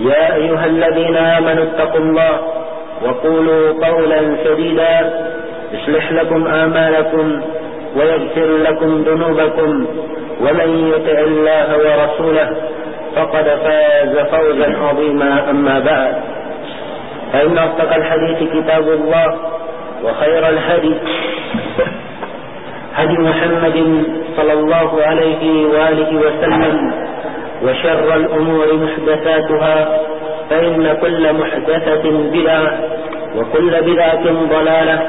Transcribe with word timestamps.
يا 0.00 0.34
أيها 0.34 0.66
الذين 0.66 1.16
آمنوا 1.16 1.64
اتقوا 1.64 2.00
الله 2.00 2.40
وقولوا 3.04 3.72
قولا 3.86 4.36
سديدا 4.44 5.12
يصلح 5.72 6.12
لكم 6.12 6.46
آمالكم 6.46 7.42
ويغفر 7.96 8.56
لكم 8.56 9.02
ذنوبكم 9.02 9.86
ومن 10.40 10.92
يطع 10.94 11.18
الله 11.20 11.66
ورسوله 11.78 12.56
فقد 13.16 13.44
فاز 13.44 14.18
فوزا 14.18 14.76
عظيما 14.82 15.50
أما 15.50 15.78
بعد. 15.78 16.14
فإن 17.32 17.58
أصدق 17.58 17.94
الحديث 17.94 18.52
كتاب 18.52 18.88
الله 18.88 19.36
وخير 20.04 20.48
الهدي 20.48 20.94
هدي 22.94 23.12
محمد 23.18 24.04
صلى 24.36 24.52
الله 24.52 25.02
عليه 25.02 25.66
وآله 25.66 26.16
وسلم 26.16 26.92
وشر 27.62 28.16
الأمور 28.16 28.66
محدثاتها 28.76 29.98
فإن 30.50 30.96
كل 31.00 31.32
محدثة 31.32 32.10
بدعة 32.10 32.78
وكل 33.36 33.82
بدعة 33.82 34.24
ضلالة 34.50 35.06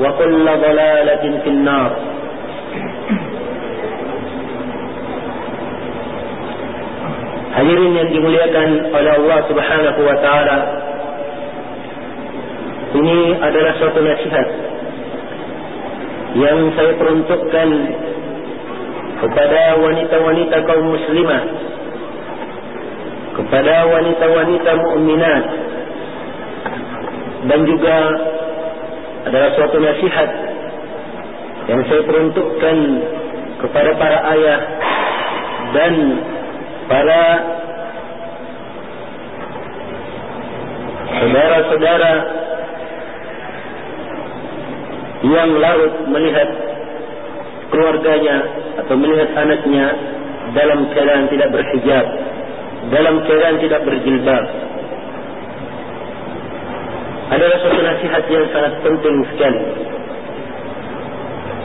وكل 0.00 0.44
ضلالة 0.44 1.40
في 1.44 1.48
النار 1.50 1.90
Hadirin 7.50 7.98
yang 7.98 8.08
dimuliakan 8.14 8.94
oleh 8.94 9.12
Allah 9.20 9.38
Subhanahu 9.50 10.00
wa 10.06 10.16
taala. 10.22 10.58
Ini 12.94 13.18
adalah 13.42 13.74
suatu 13.74 13.98
nasihat 14.06 14.48
yang 16.38 16.70
saya 16.78 16.94
peruntukkan 16.94 17.68
kepada 19.18 19.82
wanita-wanita 19.82 20.56
kaum 20.62 20.94
muslimah 20.94 21.42
kepada 23.36 23.74
wanita-wanita 23.86 24.70
mukminat 24.74 25.44
dan 27.46 27.60
juga 27.64 27.96
adalah 29.30 29.50
suatu 29.56 29.76
nasihat 29.80 30.30
yang 31.68 31.80
saya 31.86 32.02
peruntukkan 32.08 32.76
kepada 33.60 33.90
para 34.00 34.18
ayah 34.34 34.60
dan 35.70 35.94
para 36.88 37.22
saudara-saudara 41.20 42.12
yang 45.20 45.50
larut 45.60 45.94
melihat 46.08 46.48
keluarganya 47.68 48.36
atau 48.80 48.94
melihat 48.96 49.30
anaknya 49.36 49.86
dalam 50.56 50.88
keadaan 50.90 51.28
tidak 51.28 51.48
berhijab 51.54 52.06
dalam 52.90 53.22
keadaan 53.24 53.56
tidak 53.62 53.80
berjilbab. 53.86 54.44
Adalah 57.30 57.56
suatu 57.62 57.80
nasihat 57.80 58.24
yang 58.26 58.46
sangat 58.50 58.74
penting 58.82 59.16
sekali. 59.30 59.62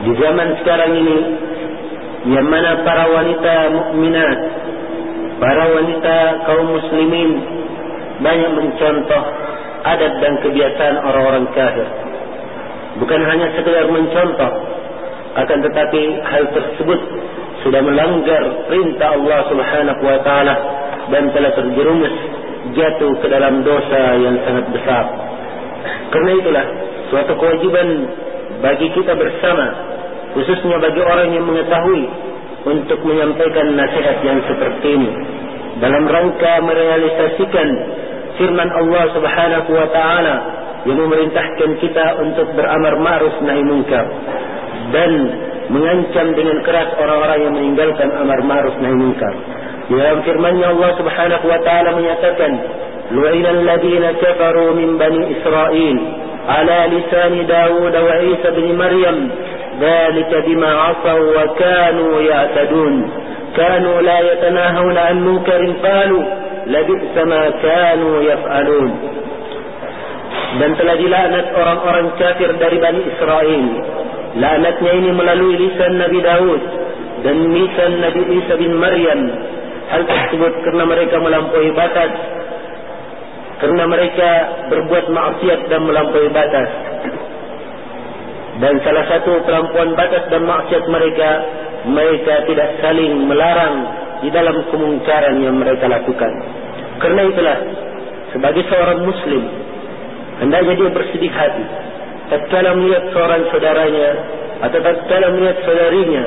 Di 0.05 0.11
zaman 0.21 0.49
sekarang 0.61 0.91
ini 0.93 1.17
yang 2.29 2.45
mana 2.45 2.85
para 2.85 3.09
wanita 3.09 3.53
mukminat 3.73 4.39
para 5.41 5.63
wanita 5.67 6.17
kaum 6.47 6.67
muslimin 6.73 7.29
banyak 8.23 8.51
mencontoh 8.55 9.23
adat 9.85 10.13
dan 10.23 10.33
kebiasaan 10.41 10.95
orang-orang 11.03 11.45
kafir. 11.51 11.87
Bukan 13.01 13.21
hanya 13.27 13.51
sekedar 13.59 13.91
mencontoh 13.91 14.51
akan 15.35 15.57
tetapi 15.67 16.01
hal 16.23 16.43
tersebut 16.55 16.99
sudah 17.67 17.81
melanggar 17.83 18.43
perintah 18.71 19.19
Allah 19.19 19.39
Subhanahu 19.51 20.01
wa 20.05 20.19
taala 20.23 20.55
dan 21.13 21.29
telah 21.33 21.51
terjerumus 21.53 22.15
jatuh 22.73 23.13
ke 23.21 23.27
dalam 23.29 23.61
dosa 23.61 24.01
yang 24.17 24.35
sangat 24.41 24.65
besar. 24.73 25.05
Karena 26.09 26.31
itulah 26.41 26.65
suatu 27.13 27.33
kewajiban 27.37 27.87
bagi 28.63 28.87
kita 28.95 29.13
bersama 29.13 29.65
khususnya 30.33 30.81
bagi 30.81 31.01
orang 31.01 31.29
yang 31.31 31.45
mengetahui 31.45 32.03
untuk 32.65 32.99
menyampaikan 33.05 33.77
nasihat 33.77 34.17
yang 34.25 34.41
seperti 34.49 34.87
ini 34.97 35.11
dalam 35.79 36.03
rangka 36.09 36.53
merealisasikan 36.65 37.69
firman 38.39 38.69
Allah 38.73 39.03
Subhanahu 39.13 39.69
wa 39.71 39.87
taala 39.93 40.35
yang 40.85 40.97
memerintahkan 41.01 41.69
kita 41.81 42.05
untuk 42.21 42.47
beramar 42.53 42.99
ma'ruf 43.01 43.35
nahi 43.41 43.63
munkar 43.63 44.05
dan 44.93 45.11
mengancam 45.69 46.27
dengan 46.37 46.61
keras 46.61 46.93
orang-orang 46.99 47.39
yang 47.41 47.53
meninggalkan 47.57 48.09
amar 48.13 48.39
ma'ruf 48.45 48.75
nahi 48.77 48.95
munkar. 48.95 49.33
Dalam 49.85 50.17
firman-Nya 50.25 50.73
Allah 50.73 50.91
Subhanahu 50.97 51.45
wa 51.45 51.59
taala 51.61 51.89
menyatakan, 51.93 52.51
"Lu'ina 53.13 53.49
alladziina 53.53 54.17
kafaru 54.17 54.73
min 54.73 54.97
bani 54.97 55.21
Israil 55.37 55.97
ala 56.45 56.79
lisan 56.89 57.33
Daud 57.45 57.93
wa 57.93 58.15
Isa 58.33 58.49
bin 58.57 58.67
Maryam, 58.73 59.17
dzalika 59.77 60.41
bima 60.45 60.71
'asaw 60.89 61.19
wa 61.21 61.45
kanu 61.57 62.05
ya'tadun." 62.25 62.95
كانوا 63.55 64.01
لا 64.01 64.19
يتناهون 64.19 64.97
عن 64.97 65.15
منكر 65.23 65.73
فعلوا 65.83 66.23
لبئس 66.67 67.15
ما 67.23 67.43
كانوا 67.63 68.15
يفعلون 68.21 68.91
dan 70.55 70.71
telah 70.79 70.95
dilaknat 70.95 71.51
orang-orang 71.51 72.15
kafir 72.15 72.47
dari 72.55 72.79
Bani 72.79 73.01
Israel. 73.03 73.63
Laknatnya 74.39 74.91
ini 75.03 75.11
melalui 75.11 75.55
lisan 75.59 75.99
Nabi 75.99 76.19
Daud 76.23 76.61
dan 77.27 77.35
lisan 77.51 77.91
Nabi 77.99 78.21
Isa 78.39 78.53
bin 78.55 78.71
Maryam. 78.79 79.21
Hal 79.85 80.01
tersebut 80.05 80.53
kerana 80.65 80.85
mereka 80.89 81.21
melampaui 81.21 81.69
batas. 81.77 82.11
Kerana 83.61 83.83
mereka 83.87 84.29
berbuat 84.73 85.05
maksiat 85.13 85.59
dan 85.69 85.81
melampaui 85.85 86.29
batas. 86.33 86.69
Dan 88.55 88.79
salah 88.87 89.05
satu 89.11 89.43
pelampuan 89.43 89.93
batas 89.99 90.25
dan 90.31 90.47
maksiat 90.47 90.83
mereka, 90.87 91.29
mereka 91.85 92.33
tidak 92.47 92.69
saling 92.79 93.27
melarang 93.27 93.75
di 94.23 94.31
dalam 94.31 94.57
kemungkaran 94.71 95.37
yang 95.43 95.59
mereka 95.59 95.91
lakukan. 95.91 96.31
Kerana 97.03 97.21
itulah, 97.27 97.57
sebagai 98.31 98.63
seorang 98.71 99.03
Muslim, 99.03 99.43
hendaknya 100.39 100.73
dia 100.79 100.89
bersedih 100.91 101.31
hati. 101.35 101.65
Tatkala 102.31 102.73
melihat 102.79 103.03
seorang 103.11 103.41
saudaranya, 103.53 104.09
atau 104.63 104.79
tatkala 104.81 105.27
melihat 105.35 105.57
saudarinya, 105.67 106.23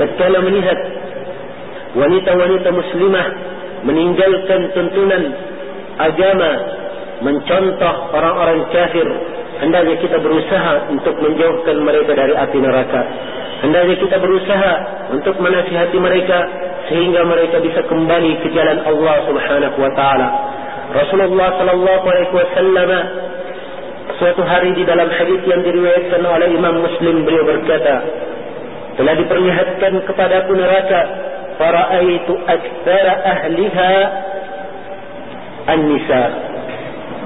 tatkala 0.00 0.38
melihat 0.42 0.78
wanita-wanita 1.96 2.68
muslimah 2.70 3.26
meninggalkan 3.88 4.60
tuntunan 4.76 5.22
agama, 5.96 6.52
mencontoh 7.24 7.94
orang-orang 8.12 8.68
kafir, 8.68 9.08
hendaknya 9.64 9.96
kita 10.04 10.20
berusaha 10.20 10.92
untuk 10.92 11.16
menjauhkan 11.16 11.76
mereka 11.80 12.12
dari 12.12 12.34
api 12.36 12.58
neraka. 12.60 13.00
Hendaknya 13.56 13.96
kita 13.96 14.20
berusaha 14.20 14.72
untuk 15.16 15.40
menasihati 15.40 15.96
mereka 15.96 16.38
sehingga 16.92 17.24
mereka 17.24 17.56
bisa 17.64 17.80
kembali 17.88 18.44
ke 18.44 18.52
jalan 18.52 18.84
Allah 18.84 19.16
Subhanahu 19.24 19.78
wa 19.80 19.92
taala. 19.96 20.28
Rasulullah 20.92 21.48
sallallahu 21.56 22.04
alaihi 22.04 22.32
wasallam 22.36 22.90
suatu 24.20 24.42
hari 24.44 24.76
di 24.76 24.84
dalam 24.84 25.08
hadis 25.08 25.40
yang 25.48 25.64
diriwayatkan 25.64 26.20
oleh 26.20 26.48
Imam 26.52 26.84
Muslim 26.84 27.24
beliau 27.24 27.48
berkata, 27.48 28.04
telah 28.96 29.14
diperlihatkan 29.18 29.92
kepadaku 30.04 30.52
neraka, 30.56 31.00
faraaitu 31.56 32.32
aktsara 32.46 33.12
ahliha 33.24 33.92
An-Nisa 35.66 36.22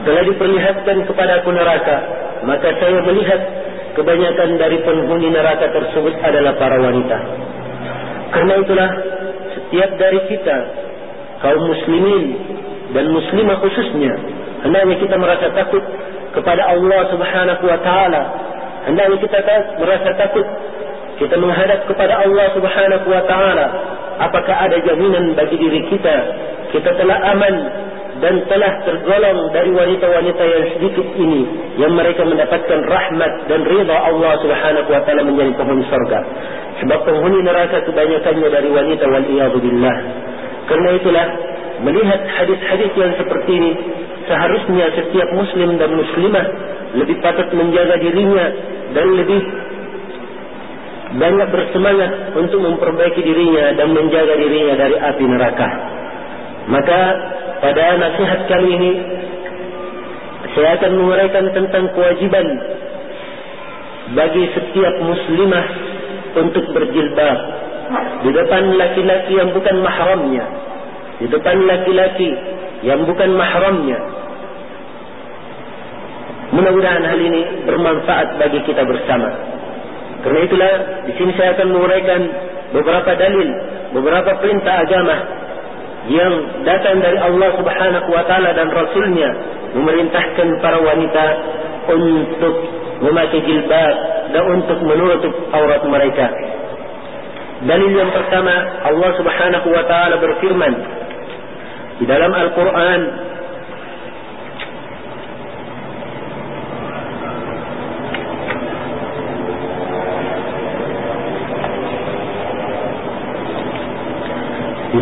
telah 0.09 0.23
diperlihatkan 0.25 0.97
kepada 1.05 1.45
aku 1.45 1.51
neraka 1.53 1.97
maka 2.45 2.73
saya 2.81 3.05
melihat 3.05 3.41
kebanyakan 3.95 4.57
dari 4.57 4.79
penghuni 4.81 5.29
neraka 5.29 5.69
tersebut 5.69 6.15
adalah 6.25 6.57
para 6.57 6.77
wanita. 6.81 7.19
Karena 8.31 8.55
itulah 8.63 8.91
setiap 9.57 9.91
dari 9.99 10.21
kita 10.31 10.57
kaum 11.43 11.63
muslimin 11.67 12.25
dan 12.95 13.11
muslimah 13.11 13.59
khususnya 13.61 14.15
hendaknya 14.63 14.97
kita 15.03 15.17
merasa 15.19 15.47
takut 15.53 15.83
kepada 16.33 16.63
Allah 16.71 17.01
Subhanahu 17.11 17.65
wa 17.67 17.79
taala. 17.83 18.23
Hendaknya 18.89 19.19
kita 19.21 19.39
merasa 19.77 20.09
takut 20.17 20.47
kita 21.21 21.37
menghadap 21.37 21.85
kepada 21.85 22.25
Allah 22.25 22.47
Subhanahu 22.57 23.07
wa 23.11 23.23
taala 23.29 23.67
apakah 24.21 24.57
ada 24.69 24.77
jaminan 24.85 25.33
bagi 25.35 25.57
diri 25.57 25.81
kita 25.89 26.17
kita 26.71 26.91
telah 26.95 27.19
aman 27.35 27.55
dan 28.21 28.37
telah 28.53 28.73
tergolong 28.85 29.49
dari 29.57 29.73
wanita-wanita 29.73 30.43
yang 30.45 30.65
sedikit 30.77 31.07
ini 31.17 31.43
yang 31.81 31.97
mereka 31.97 32.21
mendapatkan 32.29 32.85
rahmat 32.85 33.33
dan 33.49 33.65
ridha 33.65 33.97
Allah 33.97 34.33
Subhanahu 34.45 34.89
wa 34.93 35.01
taala 35.09 35.25
menjadi 35.25 35.57
penghuni 35.57 35.85
surga 35.89 36.19
sebab 36.85 36.99
penghuni 37.05 37.41
neraka 37.45 37.85
kebanyakannya 37.85 38.49
dari 38.49 38.69
wanita 38.73 39.05
wal 39.09 39.57
billah. 39.61 39.97
Karena 40.69 40.89
itulah 40.97 41.27
melihat 41.85 42.21
hadis-hadis 42.41 42.93
yang 42.97 43.13
seperti 43.17 43.51
ini 43.57 43.73
seharusnya 44.29 44.87
setiap 44.97 45.29
muslim 45.35 45.77
dan 45.81 45.91
muslimah 45.97 46.47
lebih 47.01 47.17
patut 47.25 47.49
menjaga 47.57 47.97
dirinya 47.99 48.47
dan 48.93 49.07
lebih 49.17 49.41
banyak 51.11 51.49
bersemangat 51.51 52.39
untuk 52.39 52.63
memperbaiki 52.63 53.19
dirinya 53.23 53.75
dan 53.75 53.91
menjaga 53.91 54.35
dirinya 54.39 54.75
dari 54.79 54.97
api 54.99 55.25
neraka. 55.27 55.69
Maka 56.71 57.01
pada 57.59 57.85
nasihat 57.99 58.41
kali 58.47 58.69
ini 58.79 58.93
saya 60.55 60.79
akan 60.79 60.93
menguraikan 60.95 61.47
tentang 61.51 61.91
kewajiban 61.95 62.47
bagi 64.15 64.45
setiap 64.55 64.95
muslimah 65.03 65.67
untuk 66.39 66.65
berjilbab 66.71 67.39
di 68.23 68.31
depan 68.31 68.63
laki-laki 68.79 69.33
yang 69.35 69.51
bukan 69.51 69.77
mahramnya 69.83 70.47
di 71.21 71.27
depan 71.29 71.57
laki-laki 71.69 72.31
yang 72.81 73.05
bukan 73.05 73.37
mahramnya. 73.37 73.99
Mudah-mudahan 76.51 77.05
hal 77.07 77.21
ini 77.21 77.43
bermanfaat 77.69 78.41
bagi 78.41 78.59
kita 78.67 78.83
bersama 78.83 79.60
karena 80.21 80.41
itulah 80.45 80.73
di 81.09 81.13
sini 81.17 81.33
saya 81.37 81.57
akan 81.57 81.69
menguraikan 81.73 82.21
beberapa 82.77 83.11
dalil 83.17 83.49
beberapa 83.97 84.31
perintah 84.39 84.75
agama 84.85 85.17
yang 86.09 86.33
datang 86.65 86.97
dari 87.05 87.19
Allah 87.21 87.51
Subhanahu 87.61 88.09
wa 88.09 88.25
taala 88.25 88.51
dan 88.57 88.69
rasulnya 88.73 89.31
memerintahkan 89.77 90.49
para 90.65 90.79
wanita 90.81 91.25
untuk 91.91 92.55
memakai 93.05 93.41
jilbab 93.45 93.95
dan 94.33 94.45
untuk 94.49 94.79
menutup 94.85 95.35
aurat 95.53 95.83
mereka. 95.89 96.27
Dalil 97.61 97.93
yang 97.93 98.09
pertama 98.09 98.55
Allah 98.89 99.11
Subhanahu 99.21 99.69
wa 99.69 99.85
taala 99.85 100.17
berfirman 100.17 100.75
di 102.01 102.05
dalam 102.09 102.33
Al-Qur'an 102.33 103.01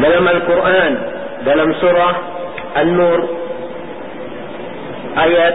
dalam 0.03 0.25
Al-Quran 0.27 0.93
dalam 1.47 1.69
surah 1.81 2.15
An-Nur 2.79 3.21
ayat 5.19 5.55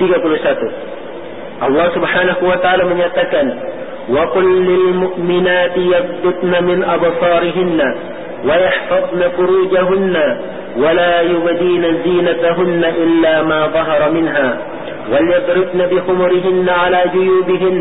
31 0.00 1.64
Allah 1.66 1.86
Subhanahu 1.96 2.42
wa 2.44 2.56
taala 2.60 2.84
menyatakan 2.84 3.46
wa 4.12 4.28
qul 4.36 4.44
lil 4.44 4.84
mu'minati 5.02 5.82
yaghdudna 5.88 6.58
min 6.68 6.84
absarihinna 6.84 7.88
wa 8.44 8.52
yahfazna 8.54 9.32
furujahunna 9.36 10.24
wa 10.76 10.92
la 10.92 11.12
yubdina 11.24 11.88
zinatahunna 12.04 12.88
illa 13.04 13.34
ma 13.44 13.60
dhahara 13.76 14.08
minha 14.12 14.48
وليضربن 15.06 15.80
بخمرهن 15.86 16.66
على 16.68 17.00
جيوبهن 17.14 17.76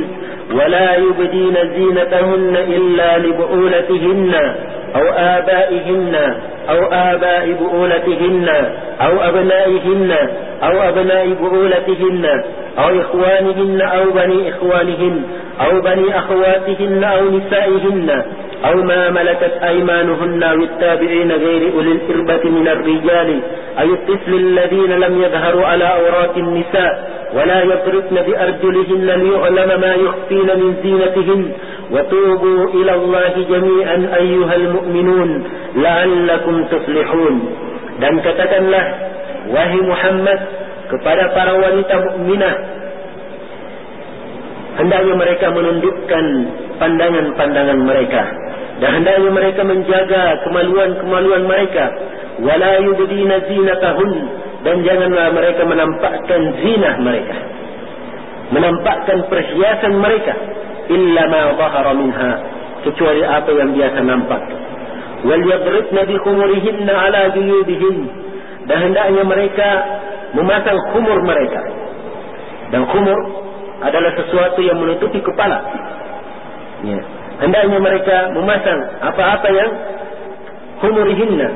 ولا 0.53 0.89
يبدين 0.95 1.55
زينتهن 1.75 2.53
إلا 2.77 3.09
لبؤولتهن 3.17 4.33
أو 4.95 5.01
آبائهن 5.09 6.15
أو 6.69 6.85
آباء 6.91 7.51
بؤولتهن 7.51 8.49
أو 9.01 9.21
أبنائهن 9.21 10.15
أو 10.63 10.89
أبناء 10.89 11.33
بؤولتهن 11.33 12.43
أو 12.79 13.01
إخوانهن 13.01 13.81
أو 13.81 14.11
بني 14.11 14.49
إخوانهن 14.49 15.23
أو 15.61 15.81
بني 15.81 16.19
أخواتهن 16.19 17.03
أو 17.03 17.29
نسائهن 17.29 18.23
أو 18.65 18.75
ما 18.83 19.09
ملكت 19.09 19.51
أيمانهن 19.63 20.43
أو 20.43 20.55
التابعين 20.55 21.31
غير 21.31 21.73
أولي 21.73 21.91
الإربة 21.91 22.49
من 22.49 22.67
الرجال 22.67 23.39
أي 23.79 23.85
الطفل 23.85 24.33
الذين 24.33 24.91
لم 24.91 25.21
يظهروا 25.21 25.65
على 25.65 25.83
أورات 25.83 26.37
النساء 26.37 27.15
ولا 27.35 27.63
يضربن 27.63 28.21
بأرجلهن 28.27 29.05
ليعلم 29.05 29.81
ما 29.81 29.95
يخفين 29.95 30.59
من 30.59 30.75
زينتهن 30.83 31.51
وتوبوا 31.90 32.62
إلى 32.74 32.92
الله 32.94 33.32
جميعا 33.50 33.96
أيها 34.16 34.54
المؤمنون 34.54 35.30
لعلكم 35.76 36.54
تفلحون 36.64 37.36
dan 38.00 38.16
katakanlah 38.24 38.84
wahai 39.52 39.80
Muhammad 39.84 40.40
kepada 40.88 41.36
para 41.36 41.52
wanita 41.52 41.94
mukminah 42.00 42.54
hendaknya 44.80 45.14
mereka 45.20 45.46
menundukkan 45.52 46.24
pandangan-pandangan 46.80 47.78
mereka 47.84 48.22
dan 48.80 48.90
hendaknya 48.96 49.30
mereka 49.30 49.60
menjaga 49.68 50.40
kemaluan-kemaluan 50.48 51.44
mereka 51.44 51.84
wala 52.40 52.72
yubdina 52.88 53.44
zinatahun 53.44 54.12
dan 54.64 54.76
janganlah 54.80 55.28
mereka 55.36 55.62
menampakkan 55.68 56.40
zina 56.64 56.90
mereka 57.04 57.36
menampakkan 58.50 59.28
perhiasan 59.28 60.00
mereka 60.00 60.34
illa 60.89 61.23
ma 61.29 61.41
zahara 61.57 61.91
minha 61.97 62.31
kecuali 62.85 63.21
apa 63.25 63.49
yang 63.53 63.69
biasa 63.73 63.99
nampak. 64.05 64.41
wal 65.25 65.41
yadribna 65.41 66.01
bi 66.05 66.15
khumurihinna 66.21 66.93
ala 66.93 67.21
juyubihin 67.33 67.97
dan 68.69 68.77
hendaknya 68.81 69.23
mereka 69.25 69.69
memasang 70.37 70.77
khumur 70.93 71.17
mereka. 71.25 71.61
Dan 72.73 72.85
khumur 72.89 73.19
adalah 73.81 74.11
sesuatu 74.17 74.59
yang 74.65 74.77
menutupi 74.81 75.21
kepala. 75.21 75.61
Ya. 76.85 77.01
Hendaknya 77.41 77.77
mereka 77.81 78.33
memasang 78.33 78.79
apa-apa 79.01 79.47
yang 79.49 79.71
khumurihinna 80.81 81.47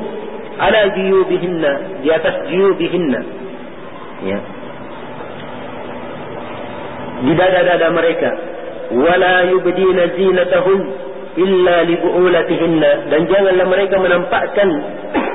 ala 0.60 0.80
juyubihinna 0.92 1.70
di 2.02 2.08
atas 2.10 2.34
juyubihinna 2.50 3.20
ya. 4.26 4.38
Di 7.20 7.32
dada-dada 7.36 7.88
mereka 7.92 8.30
wala 8.90 9.34
yubdina 9.50 10.02
zinatahun 10.18 10.80
illa 11.38 11.76
li 11.86 11.94
bu'ulatihinna 12.02 12.90
dan 13.10 13.20
janganlah 13.30 13.66
mereka 13.70 13.96
menampakkan 14.02 14.68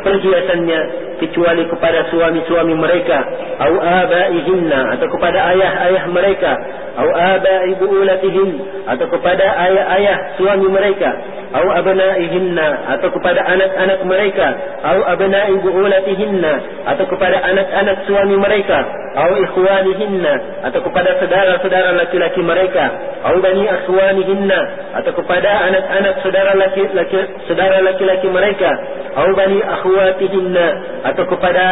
perhiasannya 0.03 0.79
kecuali 1.19 1.63
kepada 1.69 2.07
suami-suami 2.11 2.73
mereka. 2.75 3.17
Atau 3.59 3.77
abaihinna 3.79 4.79
atau 4.97 5.07
kepada 5.09 5.39
ayah-ayah 5.55 6.03
mereka. 6.11 6.51
Atau 6.95 7.11
abai 7.11 7.71
bu'ulatihin 7.75 8.49
atau 8.87 9.05
kepada 9.11 9.45
ayah-ayah 9.67 10.17
suami 10.39 10.67
mereka. 10.71 11.09
Atau 11.55 11.71
abnaihinna 11.71 12.67
atau 12.95 13.07
kepada 13.11 13.41
anak-anak 13.43 13.99
mereka. 14.07 14.47
Atau 14.83 15.03
abnai 15.03 15.53
bu'ulatihinna 15.59 16.53
atau 16.95 17.05
kepada 17.07 17.37
anak-anak 17.43 17.97
suami 18.07 18.35
mereka. 18.39 18.79
Atau 19.15 19.35
ikhwanihinna 19.39 20.33
atau 20.71 20.79
kepada 20.83 21.09
saudara-saudara 21.19 21.89
laki-laki 21.99 22.41
mereka. 22.43 22.83
Atau 23.23 23.39
bani 23.39 23.63
akhwanihinna 23.67 24.59
atau 25.01 25.11
kepada 25.11 25.51
anak-anak 25.71 26.15
saudara 26.23 26.51
laki-laki 26.55 27.19
saudara 27.47 27.83
laki-laki 27.83 28.27
mereka 28.31 28.69
atau 29.15 29.31
bani 29.31 29.63
akhwatihinna 29.63 30.67
atau 31.07 31.23
kepada 31.23 31.65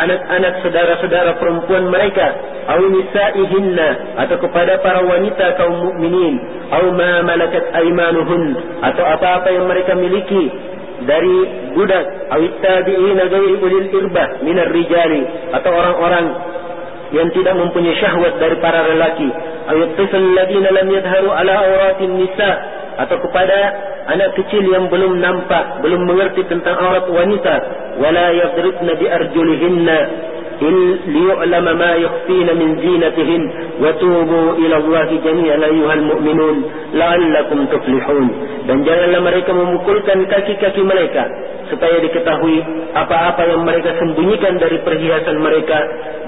anak-anak 0.00 0.64
saudara-saudara 0.64 1.36
perempuan 1.36 1.92
mereka. 1.92 2.26
Atau 2.66 2.88
nisaihinna 2.88 3.88
atau 4.24 4.36
kepada 4.40 4.80
para 4.80 5.04
wanita 5.04 5.60
kaum 5.60 5.76
mukminin. 5.92 6.40
Atau 6.72 6.96
ma 6.96 7.20
malakat 7.20 7.68
aymanuhun 7.76 8.44
atau 8.80 9.04
apa-apa 9.04 9.48
yang 9.52 9.68
mereka 9.68 9.92
miliki 9.92 10.48
dari 11.04 11.36
budak. 11.76 12.32
Atau 12.32 12.48
tabi'in 12.64 13.18
ghairi 13.20 13.54
ulil 13.60 13.88
irbah 13.92 14.40
min 14.40 14.56
rijali 14.56 15.22
atau 15.52 15.70
orang-orang 15.76 16.26
yang 17.12 17.28
tidak 17.36 17.54
mempunyai 17.60 17.92
syahwat 18.00 18.40
dari 18.40 18.56
para 18.64 18.88
lelaki. 18.88 19.28
Atau 19.68 19.84
tifl 20.00 20.24
ladina 20.32 20.72
lam 20.72 20.88
yadhharu 20.88 21.28
ala 21.28 21.52
awratin 21.60 22.24
nisa 22.24 22.50
atau 22.96 23.16
kepada 23.20 23.58
anak 24.08 24.32
kecil 24.40 24.64
yang 24.64 24.88
belum 24.88 25.20
nampak, 25.20 25.84
belum 25.84 26.08
mengerti 26.08 26.48
tentang 26.48 26.76
aurat 26.80 27.06
wanita, 27.08 27.54
wala 28.00 28.26
yadribna 28.32 28.92
bi 28.96 29.06
arjulihinna 29.08 29.98
liyu'lama 30.56 31.72
ma 31.76 31.92
yukhfina 32.00 32.56
min 32.56 32.80
zinatihin 32.80 33.42
wa 33.76 33.92
tubu 34.00 34.56
ila 34.56 34.76
Allah 34.80 35.08
jami'an 35.20 35.60
ayyuhal 35.60 36.04
mu'minun 36.08 36.56
la'allakum 36.96 37.68
tuflihun. 37.68 38.26
Dan 38.64 38.82
janganlah 38.82 39.20
mereka 39.20 39.52
memukulkan 39.52 40.24
kaki-kaki 40.32 40.80
mereka 40.80 41.28
supaya 41.68 41.98
diketahui 41.98 42.62
apa-apa 42.94 43.42
yang 43.46 43.62
mereka 43.66 43.94
sembunyikan 43.98 44.58
dari 44.58 44.78
perhiasan 44.86 45.36
mereka 45.42 45.78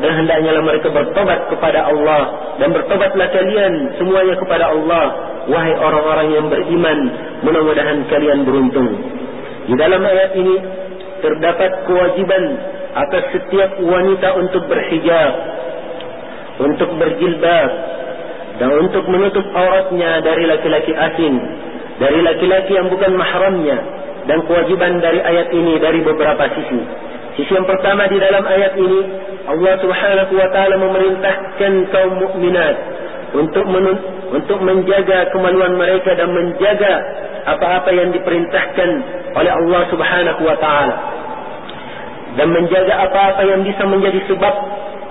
dan 0.02 0.10
hendaknya 0.22 0.60
mereka 0.60 0.90
bertobat 0.90 1.46
kepada 1.50 1.88
Allah 1.88 2.22
dan 2.58 2.74
bertobatlah 2.74 3.28
kalian 3.30 3.72
semuanya 3.96 4.34
kepada 4.38 4.70
Allah 4.74 5.04
wahai 5.48 5.74
orang-orang 5.74 6.28
yang 6.36 6.46
beriman 6.52 6.98
mudah-mudahan 7.42 7.98
kalian 8.12 8.44
beruntung 8.44 8.88
di 9.68 9.74
dalam 9.76 10.00
ayat 10.00 10.32
ini 10.32 10.56
terdapat 11.20 11.84
kewajiban 11.84 12.42
atas 12.96 13.24
setiap 13.36 13.76
wanita 13.84 14.28
untuk 14.40 14.64
berhijab, 14.64 15.32
untuk 16.64 16.90
berjilbab, 16.96 17.70
dan 18.58 18.70
untuk 18.80 19.04
menutup 19.12 19.44
auratnya 19.52 20.24
dari 20.24 20.48
laki-laki 20.48 20.92
asing, 20.96 21.36
dari 22.00 22.18
laki-laki 22.24 22.72
yang 22.74 22.88
bukan 22.88 23.12
mahramnya, 23.14 23.78
dan 24.24 24.40
kewajiban 24.48 25.04
dari 25.04 25.20
ayat 25.20 25.52
ini 25.52 25.76
dari 25.78 26.00
beberapa 26.00 26.48
sisi. 26.56 26.80
Sisi 27.38 27.52
yang 27.54 27.68
pertama 27.68 28.10
di 28.10 28.18
dalam 28.18 28.42
ayat 28.42 28.74
ini, 28.74 29.00
Allah 29.46 29.74
Subhanahu 29.84 30.32
wa 30.32 30.48
taala 30.50 30.74
memerintahkan 30.80 31.72
kaum 31.94 32.12
mukminat 32.18 32.76
untuk 33.36 33.68
untuk 34.28 34.60
menjaga 34.60 35.32
kemaluan 35.32 35.80
mereka 35.80 36.12
dan 36.12 36.28
menjaga 36.28 36.92
apa-apa 37.48 37.90
yang 37.96 38.12
diperintahkan 38.12 38.90
oleh 39.32 39.52
Allah 39.52 39.82
Subhanahu 39.88 40.42
wa 40.44 40.56
taala. 40.60 40.96
Dan 42.36 42.52
menjaga 42.52 43.08
apa-apa 43.08 43.42
yang 43.48 43.64
bisa 43.64 43.88
menjadi 43.88 44.20
sebab 44.28 44.54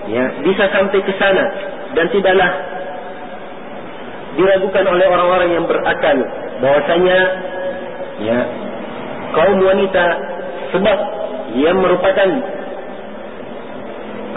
ya 0.08 0.26
bisa 0.46 0.64
sampai 0.70 1.00
ke 1.02 1.14
sana. 1.18 1.46
Dan 1.98 2.06
tidaklah 2.14 2.52
diragukan 4.38 4.86
oleh 4.86 5.06
orang-orang 5.10 5.50
yang 5.58 5.66
berakal. 5.66 6.18
Bahwasanya 6.62 7.20
ya 8.22 8.40
kaum 9.34 9.58
wanita 9.66 10.06
sebab 10.78 10.98
yang 11.58 11.78
merupakan 11.82 12.30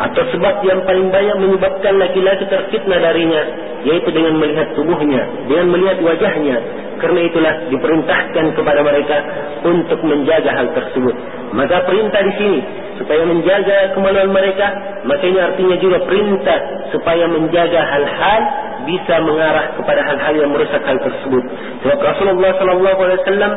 atau 0.01 0.23
sebab 0.33 0.65
yang 0.65 0.81
paling 0.89 1.13
banyak 1.13 1.37
menyebabkan 1.37 2.01
laki-laki 2.01 2.49
terfitnah 2.49 2.97
darinya 2.97 3.43
yaitu 3.85 4.09
dengan 4.13 4.37
melihat 4.37 4.69
tubuhnya 4.77 5.23
dengan 5.49 5.67
melihat 5.73 5.99
wajahnya. 6.05 6.59
Karena 7.01 7.21
itulah 7.25 7.55
diperintahkan 7.73 8.45
kepada 8.53 8.81
mereka 8.85 9.17
untuk 9.65 10.05
menjaga 10.05 10.53
hal 10.53 10.69
tersebut. 10.77 11.17
Maka 11.57 11.89
perintah 11.89 12.21
di 12.21 12.33
sini 12.37 12.61
supaya 13.01 13.25
menjaga 13.25 13.97
kemaluan 13.97 14.29
mereka 14.29 14.69
maka 15.09 15.25
ini 15.25 15.41
artinya 15.41 15.77
juga 15.81 16.05
perintah 16.05 16.61
supaya 16.93 17.25
menjaga 17.25 17.81
hal-hal 17.81 18.41
bisa 18.85 19.15
mengarah 19.25 19.73
kepada 19.81 20.05
hal-hal 20.05 20.35
yang 20.37 20.51
merusak 20.53 20.85
hal 20.85 21.01
tersebut. 21.01 21.45
Sebab 21.81 21.99
Rasulullah 22.05 22.53
sallallahu 22.61 23.01
alaihi 23.01 23.21
wasallam 23.25 23.53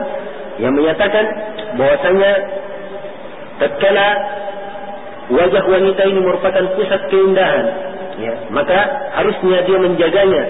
yang 0.63 0.72
menyatakan 0.72 1.25
bahwasanya 1.75 2.32
tatkala 3.60 4.08
wajah 5.34 5.63
wanita 5.68 6.01
ini 6.08 6.20
merupakan 6.24 6.63
pusat 6.80 7.01
keindahan 7.12 7.92
ya 8.24 8.34
maka 8.56 8.80
harusnya 9.20 9.58
dia 9.68 9.77
menjaganya 9.84 10.44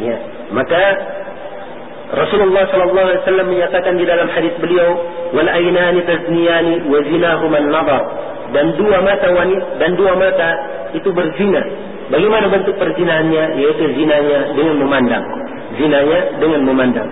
ya 0.00 0.16
maka 0.56 0.82
Rasulullah 2.10 2.66
sallallahu 2.66 3.06
alaihi 3.06 3.22
wasallam 3.22 3.46
menyatakan 3.54 3.94
di 3.94 4.02
dalam 4.02 4.26
hadis 4.34 4.50
beliau 4.58 4.98
wal 5.30 5.46
aynani 5.46 6.02
tazniyani 6.02 6.90
wa 6.90 6.98
zinahuma 7.06 7.56
an-nazar 7.62 8.02
dan 8.50 8.74
dua 8.74 8.98
mata 8.98 9.30
wanita 9.30 9.78
dan 9.78 9.94
dua 9.94 10.18
mata 10.18 10.48
itu 10.94 11.08
berzina. 11.14 11.62
Bagaimana 12.10 12.50
bentuk 12.50 12.74
perzinahannya? 12.74 13.62
Yaitu 13.62 13.84
zinanya 13.94 14.50
dengan 14.58 14.82
memandang. 14.82 15.24
Zinanya 15.78 16.18
dengan 16.42 16.60
memandang. 16.66 17.08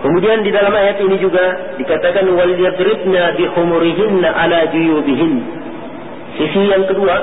Kemudian 0.00 0.42
di 0.42 0.50
dalam 0.50 0.74
ayat 0.74 0.98
ini 0.98 1.16
juga 1.22 1.76
dikatakan 1.78 2.26
wal 2.34 2.50
yadribna 2.50 3.36
bi 3.38 3.46
khumurihinna 3.54 4.28
ala 4.32 4.66
juyubihin. 4.74 5.34
Sisi 6.40 6.62
yang 6.72 6.88
kedua, 6.88 7.14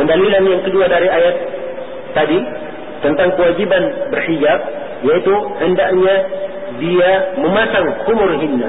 pendalilan 0.00 0.42
yang 0.46 0.62
kedua 0.66 0.86
dari 0.90 1.08
ayat 1.08 1.36
tadi 2.14 2.38
tentang 3.02 3.34
kewajiban 3.36 3.82
berhijab 4.08 4.60
yaitu 5.04 5.34
hendaknya 5.60 6.14
dia 6.80 7.10
memasang 7.38 7.86
khumurihinna 8.08 8.68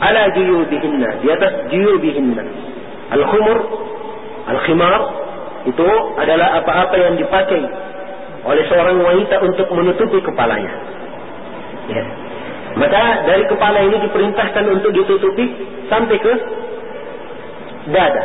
ala 0.00 0.22
juyubihinna 0.32 1.08
di 1.20 1.28
atas 1.28 1.52
juyubihinna 1.68 2.44
Al-khumur, 3.10 3.58
al-khimar 4.46 5.00
itu 5.66 5.88
adalah 6.14 6.62
apa-apa 6.62 6.94
yang 6.94 7.18
dipakai 7.18 7.58
oleh 8.46 8.64
seorang 8.70 9.02
wanita 9.02 9.42
untuk 9.42 9.66
menutupi 9.74 10.22
kepalanya. 10.22 10.72
Ya. 11.90 12.02
Maka 12.78 13.26
dari 13.26 13.44
kepala 13.50 13.82
ini 13.82 13.98
diperintahkan 13.98 14.64
untuk 14.70 14.94
ditutupi 14.94 15.42
sampai 15.90 16.16
ke 16.22 16.32
dada. 17.90 18.24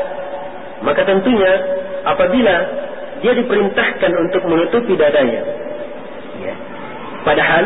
Maka 0.85 1.01
tentunya 1.01 1.51
apabila 2.05 2.55
dia 3.19 3.33
diperintahkan 3.33 4.11
untuk 4.29 4.41
menutupi 4.45 4.93
dadanya. 4.93 5.41
Ya. 6.45 6.55
Padahal 7.25 7.63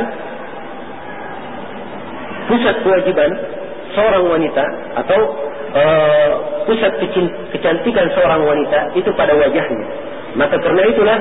pusat 2.49 2.75
kewajiban 2.81 3.31
seorang 3.93 4.23
wanita 4.29 4.63
atau 5.03 5.19
uh, 5.75 6.31
pusat 6.65 6.97
kecantikan 7.53 8.07
seorang 8.13 8.41
wanita 8.45 8.93
itu 8.95 9.09
pada 9.17 9.33
wajahnya. 9.35 9.87
Maka 10.37 10.61
karena 10.61 10.83
itulah 10.85 11.17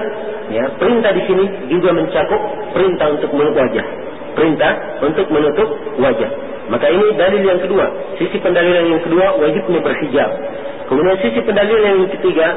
ya, 0.52 0.64
perintah 0.76 1.12
di 1.16 1.22
sini 1.24 1.44
juga 1.72 1.96
mencakup 1.96 2.40
perintah 2.76 3.06
untuk 3.16 3.30
menutup 3.32 3.56
wajah. 3.56 3.86
Perintah 4.36 4.72
untuk 5.02 5.26
menutup 5.32 5.68
wajah. 5.98 6.30
Maka 6.68 6.86
ini 6.92 7.16
dalil 7.16 7.42
yang 7.42 7.60
kedua. 7.64 7.88
Sisi 8.20 8.36
pendalilan 8.44 8.92
yang 8.92 9.00
kedua 9.00 9.40
wajibnya 9.40 9.80
berhijab. 9.80 10.30
Kemudian 10.88 11.16
sisi 11.24 11.40
pendalilan 11.40 12.04
yang 12.04 12.12
ketiga, 12.12 12.48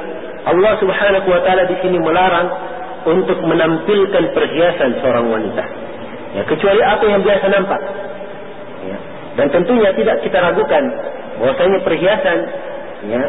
Allah 0.41 0.73
Subhanahu 0.81 1.27
wa 1.29 1.41
taala 1.45 1.69
di 1.69 1.77
sini 1.85 1.97
melarang 2.01 2.49
untuk 3.05 3.37
menampilkan 3.45 4.23
perhiasan 4.33 4.97
seorang 5.01 5.25
wanita. 5.29 5.63
Ya, 6.37 6.41
kecuali 6.47 6.81
apa 6.81 7.05
yang 7.05 7.21
biasa 7.21 7.45
nampak. 7.49 7.81
Ya. 8.87 8.97
Dan 9.37 9.47
tentunya 9.53 9.89
tidak 9.93 10.21
kita 10.25 10.37
ragukan 10.37 10.83
bahwasanya 11.41 11.79
perhiasan 11.81 12.37
ya 13.09 13.23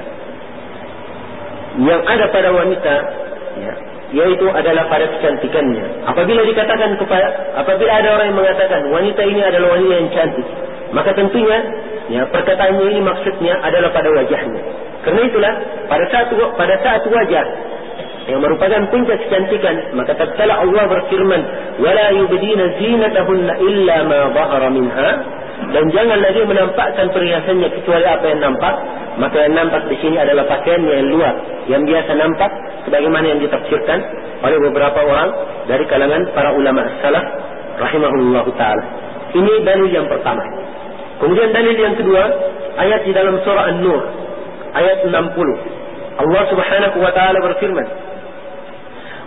yang 1.81 2.00
ada 2.04 2.28
pada 2.28 2.52
wanita 2.52 2.95
ya 3.57 3.73
yaitu 4.12 4.45
adalah 4.52 4.85
pada 4.92 5.09
kecantikannya 5.09 6.04
apabila 6.04 6.45
dikatakan 6.45 7.00
kepada 7.00 7.57
apabila 7.57 7.88
ada 7.88 8.09
orang 8.12 8.26
yang 8.28 8.38
mengatakan 8.45 8.81
wanita 8.92 9.23
ini 9.25 9.40
adalah 9.40 9.73
wanita 9.73 9.95
yang 9.97 10.11
cantik 10.12 10.47
maka 10.92 11.16
tentunya 11.16 11.59
ya 12.12 12.23
perkataannya 12.28 12.85
ini 12.92 13.00
maksudnya 13.00 13.57
adalah 13.64 13.88
pada 13.88 14.12
wajahnya 14.12 14.61
karena 15.02 15.21
itulah 15.26 15.52
pada 15.90 16.04
saat 16.14 16.30
pada 16.30 16.75
saat 16.82 17.02
wajah 17.11 17.47
yang 18.30 18.38
merupakan 18.38 18.87
puncak 18.94 19.18
kecantikan 19.26 19.99
maka 19.99 20.14
tatkala 20.14 20.62
Allah 20.62 20.87
berfirman 20.87 21.42
wala 21.82 22.06
yubdina 22.14 22.71
zinatahunna 22.78 23.52
illa 23.59 23.97
ma 24.06 24.21
dhahara 24.30 24.68
minha. 24.71 25.11
Dan 25.62 25.94
janganlah 25.94 26.35
dia 26.35 26.42
menampakkan 26.42 27.06
perhiasannya 27.14 27.71
kecuali 27.71 28.02
apa 28.02 28.25
yang 28.35 28.40
nampak. 28.42 28.75
Maka 29.12 29.47
yang 29.47 29.54
nampak 29.54 29.87
di 29.87 29.97
sini 30.02 30.16
adalah 30.18 30.42
pakaian 30.49 30.82
yang 30.82 31.12
luar 31.12 31.35
yang 31.71 31.82
biasa 31.87 32.16
nampak 32.18 32.50
sebagaimana 32.88 33.26
yang 33.30 33.40
ditafsirkan 33.44 33.99
oleh 34.42 34.59
beberapa 34.71 35.00
orang 35.06 35.30
dari 35.71 35.85
kalangan 35.87 36.26
para 36.35 36.50
ulama 36.56 36.82
salaf 37.04 37.26
rahimahullah 37.78 38.47
taala. 38.59 38.85
Ini 39.35 39.52
dalil 39.62 39.90
yang 39.92 40.06
pertama. 40.11 40.42
Kemudian 41.23 41.54
dalil 41.54 41.76
yang 41.78 41.94
kedua 41.94 42.23
ayat 42.82 43.06
di 43.06 43.12
dalam 43.14 43.38
surah 43.47 43.71
an-nur 43.71 44.21
ayat 44.74 44.98
60 45.08 45.12
Allah 46.22 46.42
subhanahu 46.52 46.96
wa 47.00 47.12
taala 47.16 47.38
berfirman 47.40 47.86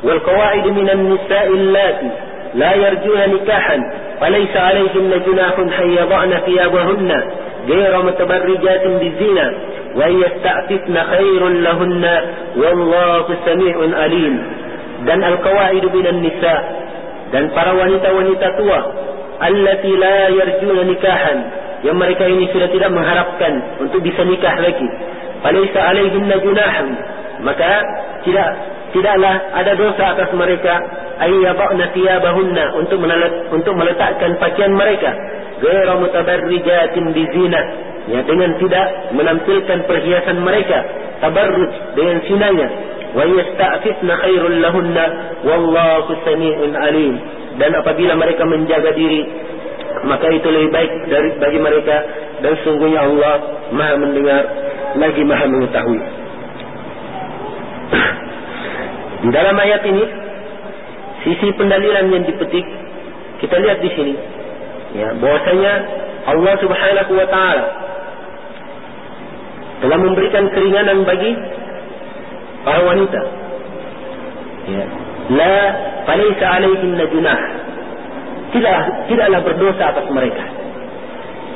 qawaid 0.06 0.66
minan 0.78 1.00
nisa'i 1.10 1.54
allati 1.54 2.10
la 2.56 2.72
yarjuna 2.74 3.24
nikahan 3.36 3.82
فليس 4.16 4.58
عليهن 4.58 5.12
جناح 5.28 5.56
أن 5.60 5.90
يضعن 5.92 6.32
ثيابهن 6.46 7.24
غير 7.68 7.94
متبرجات 8.02 8.84
بالزنا 8.88 9.54
وأن 9.96 10.22
يستعففن 10.22 11.04
خير 11.04 11.48
لهن 11.48 12.06
والله 12.58 13.26
سميع 13.46 13.76
أليم 14.06 14.36
dan 15.06 15.20
al-qawaid 15.22 15.84
minan 15.92 16.24
nisa 16.24 16.56
dan 17.30 17.52
para 17.54 17.78
wanita-wanita 17.78 18.48
tua 18.58 18.80
allati 19.44 19.92
la 20.02 20.18
yarjuna 20.34 20.82
nikahan 20.88 21.38
yang 21.86 22.00
mereka 22.00 22.26
ini 22.26 22.50
sudah 22.50 22.72
tidak 22.74 22.90
mengharapkan 22.90 23.54
untuk 23.84 24.02
bisa 24.02 24.24
nikah 24.26 24.56
lagi 24.56 24.88
falaysa 25.44 25.80
alaihinna 25.92 26.36
junahun 26.44 26.88
maka 27.44 27.72
tidak 28.24 28.50
tidaklah 28.96 29.36
ada 29.52 29.76
dosa 29.76 30.04
atas 30.16 30.30
mereka 30.32 30.74
ayyabna 31.20 31.92
thiyabahunna 31.92 32.64
untuk 32.80 33.00
untuk 33.52 33.74
meletakkan 33.76 34.36
pakaian 34.40 34.74
mereka. 34.76 35.12
Ghayra 35.56 35.96
mutabarrijatin 36.00 37.16
bizina 37.16 37.62
ya 38.12 38.20
dengan 38.28 38.60
tidak 38.60 38.88
menampilkan 39.16 39.80
perhiasan 39.88 40.44
mereka. 40.44 40.84
Tabarruj 41.24 41.72
dengan 41.96 42.18
sinanya 42.28 42.68
wa 43.16 43.24
yasta'fifna 43.24 44.14
khairul 44.20 44.58
lahunna. 44.60 45.06
Wallahu 45.48 46.12
samii'un 46.28 46.72
alim. 46.76 47.16
Dan 47.56 47.72
apabila 47.72 48.20
mereka 48.20 48.44
menjaga 48.44 48.92
diri 48.92 49.24
maka 50.04 50.28
itu 50.28 50.44
lebih 50.52 50.76
baik 50.76 50.92
dari 51.08 51.30
bagi 51.40 51.60
mereka. 51.60 51.96
Dan 52.44 52.54
sungguhnya 52.68 53.00
Allah 53.00 53.36
Maha 53.72 53.96
mendengar 53.96 54.44
lagi 54.96 55.22
Maha 55.28 55.46
mengetahui. 55.48 56.00
Dalam 59.36 59.56
ayat 59.58 59.82
ini 59.90 60.04
sisi 61.26 61.48
pendalilan 61.58 62.14
yang 62.14 62.24
dipetik 62.30 62.66
kita 63.42 63.56
lihat 63.58 63.82
di 63.82 63.90
sini 63.98 64.14
ya 64.96 65.12
bahwasanya 65.18 65.74
Allah 66.26 66.54
Subhanahu 66.62 67.12
wa 67.18 67.28
taala 67.28 67.66
telah 69.84 69.98
memberikan 70.00 70.46
keringanan 70.54 71.04
bagi 71.04 71.36
para 72.64 72.82
wanita. 72.86 73.22
Ya. 74.66 74.86
La 75.36 75.56
falaysa 76.06 76.46
alaihim 76.62 76.96
junah. 76.96 77.40
Tidak 78.56 78.78
tidaklah 79.12 79.42
berdosa 79.44 79.84
atas 79.92 80.08
mereka. 80.14 80.46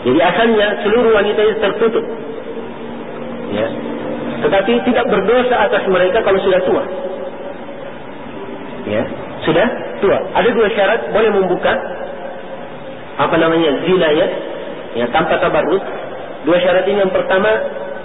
Jadi 0.03 0.19
asalnya 0.19 0.67
seluruh 0.83 1.11
wanita 1.15 1.39
itu 1.47 1.55
tertutup 1.63 2.05
ya. 3.53 3.67
Tetapi 4.39 4.73
tidak 4.87 5.05
berdosa 5.11 5.55
atas 5.67 5.83
mereka 5.91 6.23
kalau 6.23 6.39
sudah 6.39 6.61
tua. 6.63 6.83
Ya. 8.87 9.03
Sudah 9.43 9.67
tua. 9.99 10.17
Ada 10.35 10.49
dua 10.55 10.67
syarat 10.71 11.11
boleh 11.11 11.29
membuka. 11.35 11.73
Apa 13.19 13.35
namanya? 13.35 13.83
Zina 13.83 14.09
ya. 14.15 14.27
Ya 14.95 15.05
tanpa 15.11 15.43
tabarruk. 15.43 15.83
Dua 16.47 16.57
syarat 16.63 16.87
ini. 16.87 17.03
Yang 17.03 17.13
pertama 17.13 17.51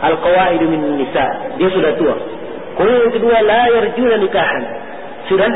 al 0.02 0.18
qawaidu 0.18 0.66
min 0.66 0.98
nisa. 0.98 1.54
Dia 1.54 1.70
sudah 1.70 1.94
tua. 1.94 2.14
Kemudian 2.74 3.06
yang 3.06 3.14
kedua 3.14 3.36
la 3.46 3.62
yarjuna 3.70 4.16
nikahan. 4.18 4.62
Sudah? 5.30 5.50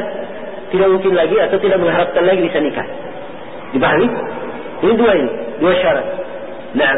Tidak 0.68 0.88
mungkin 0.88 1.16
lagi 1.16 1.36
atau 1.42 1.58
tidak 1.58 1.80
mengharapkan 1.82 2.22
lagi 2.22 2.44
bisa 2.44 2.62
nikah. 2.62 2.86
Dipahami? 3.74 4.06
Ini 4.86 4.94
dua 4.94 5.12
ini. 5.18 5.30
Dua 5.58 5.72
syarat. 5.74 6.06
Nah 6.78 6.92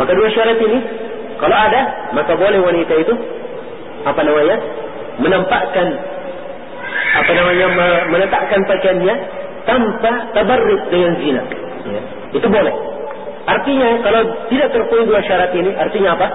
maka 0.00 0.16
dua 0.16 0.28
syarat 0.32 0.56
ini 0.64 0.78
kalau 1.38 1.56
ada 1.56 1.80
maka 2.14 2.32
boleh 2.34 2.58
wanita 2.62 2.94
itu 2.98 3.14
apa 4.06 4.20
namanya 4.22 4.56
menampakkan 5.18 5.86
apa 7.08 7.30
namanya 7.34 7.66
meletakkan 8.10 8.60
pakaiannya 8.68 9.14
tanpa 9.66 10.12
tabarruk 10.32 10.82
dengan 10.92 11.12
zina 11.18 11.42
ya. 11.88 12.02
itu 12.36 12.46
boleh. 12.48 12.74
Artinya 13.48 13.88
kalau 14.04 14.20
tidak 14.52 14.68
terpenuhi 14.76 15.08
dua 15.08 15.20
syarat 15.24 15.50
ini, 15.56 15.72
artinya 15.72 16.20
apa? 16.20 16.28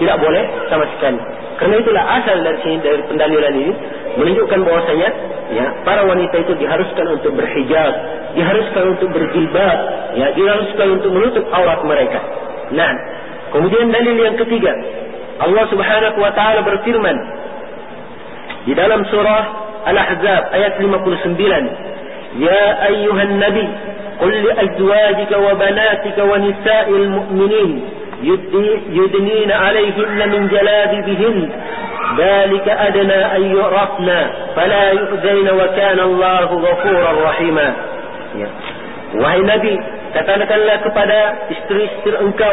Tidak 0.00 0.16
boleh 0.16 0.44
sama 0.72 0.88
sekali. 0.96 1.20
Karena 1.56 1.76
itulah 1.80 2.04
asal 2.20 2.36
dari 2.44 2.58
sini 2.64 2.76
dari 2.80 3.00
pendalilan 3.08 3.54
ini 3.56 3.72
menunjukkan 4.16 4.60
bahwasanya 4.64 5.08
ya 5.56 5.66
para 5.84 6.04
wanita 6.04 6.36
itu 6.36 6.52
diharuskan 6.56 7.06
untuk 7.16 7.32
berhijab, 7.36 7.92
diharuskan 8.36 8.84
untuk 8.96 9.08
berjilbab, 9.12 9.78
ya 10.16 10.32
diharuskan 10.32 10.86
untuk 11.00 11.10
menutup 11.12 11.44
aurat 11.52 11.80
mereka. 11.84 12.20
Nah, 12.72 12.92
kemudian 13.54 13.90
dalil 13.92 14.16
yang 14.16 14.36
ketiga, 14.40 14.72
Allah 15.42 15.64
Subhanahu 15.68 16.18
wa 16.18 16.32
taala 16.32 16.64
berfirman 16.64 17.16
di 18.66 18.72
dalam 18.74 19.04
surah 19.12 19.44
Al-Ahzab 19.86 20.42
ayat 20.50 20.82
59, 20.82 22.42
"Ya 22.42 22.62
ayyuhan 22.90 23.38
nabi, 23.38 23.66
قل 24.16 24.32
لأزواجك 24.32 25.32
وبناتك 25.36 26.18
ونساء 26.18 26.88
المؤمنين 26.88 27.84
يدنين 28.90 29.52
عليهن 29.52 30.28
من 30.28 30.48
جلابيبهن 30.48 31.48
ذلك 32.18 32.68
أدنى 32.68 33.36
أن 33.36 33.56
يعرفنا 33.56 34.30
فلا 34.56 34.90
يؤذين 34.90 35.50
وكان 35.50 36.00
الله 36.00 36.44
غفورا 36.44 37.12
رحيما 37.28 37.74
Wahai 39.16 39.40
Nabi, 39.48 39.72
katakanlah 40.12 40.76
kepada 40.82 41.18
istri-istri 41.48 42.12
engkau 42.20 42.52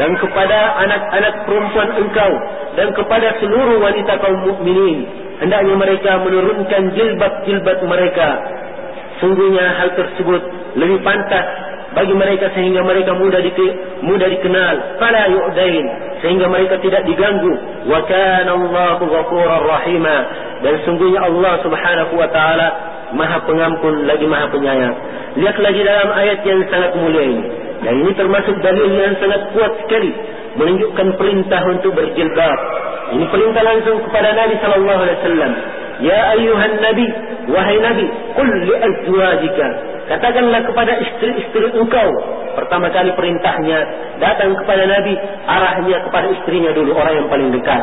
dan 0.00 0.16
kepada 0.16 0.58
anak-anak 0.80 1.44
perempuan 1.44 1.92
engkau. 2.00 2.32
Dan 2.72 2.88
kepada 2.96 3.36
seluruh 3.36 3.84
wanita 3.84 4.16
kaum 4.16 4.48
mukminin. 4.48 5.04
Hendaknya 5.44 5.76
mereka 5.76 6.24
menurunkan 6.24 6.96
jilbab-jilbab 6.96 7.84
mereka. 7.84 8.28
Sungguhnya 9.20 9.76
hal 9.76 9.92
tersebut 9.92 10.40
lebih 10.80 11.04
pantas 11.04 11.44
bagi 11.92 12.16
mereka 12.16 12.48
sehingga 12.56 12.80
mereka 12.80 13.12
mudah 13.12 13.44
di 13.44 13.52
mudah 14.00 14.24
dikenal. 14.40 14.74
Fala 14.96 15.28
yu'dain. 15.28 15.84
Sehingga 16.24 16.48
mereka 16.48 16.80
tidak 16.80 17.04
diganggu. 17.04 17.52
Wa 17.84 18.00
kana 18.08 18.56
Allahu 18.56 19.04
ghafurur 19.04 19.68
rahima. 19.68 20.16
Dan 20.64 20.80
sungguhnya 20.88 21.28
Allah 21.28 21.60
Subhanahu 21.60 22.16
wa 22.16 22.28
taala 22.32 22.68
Maha 23.12 23.44
Pengampun 23.44 24.08
lagi 24.08 24.24
Maha 24.24 24.48
Penyayang. 24.48 24.96
Lihat 25.44 25.56
lagi 25.60 25.80
dalam 25.84 26.08
ayat 26.08 26.40
yang 26.48 26.64
sangat 26.72 26.96
mulia 26.96 27.24
ini 27.28 27.69
dan 27.80 27.94
ini 27.96 28.12
termasuk 28.16 28.56
dalil 28.60 28.88
yang 28.92 29.16
sangat 29.18 29.40
kuat 29.56 29.72
sekali 29.84 30.12
menunjukkan 30.58 31.08
perintah 31.16 31.62
untuk 31.68 31.92
berjilbab 31.96 32.58
ini 33.16 33.24
perintah 33.28 33.62
langsung 33.64 33.96
kepada 34.04 34.28
Nabi 34.36 34.54
sallallahu 34.60 35.00
alaihi 35.00 35.18
wasallam 35.22 35.52
ya 36.00 36.18
ayuhan 36.36 36.74
nabi 36.80 37.06
wahai 37.50 37.78
nabi 37.80 38.06
qul 38.36 38.48
li 38.48 38.74
azwajika 38.76 39.68
Katakanlah 40.10 40.66
kepada 40.66 40.98
istri-istri 41.06 41.70
engkau. 41.70 42.10
Pertama 42.58 42.90
kali 42.90 43.14
perintahnya 43.14 43.78
datang 44.18 44.58
kepada 44.58 44.82
Nabi. 44.82 45.14
Arahnya 45.46 46.02
kepada 46.02 46.26
istrinya 46.34 46.74
dulu. 46.74 46.98
Orang 46.98 47.14
yang 47.14 47.28
paling 47.30 47.54
dekat. 47.54 47.78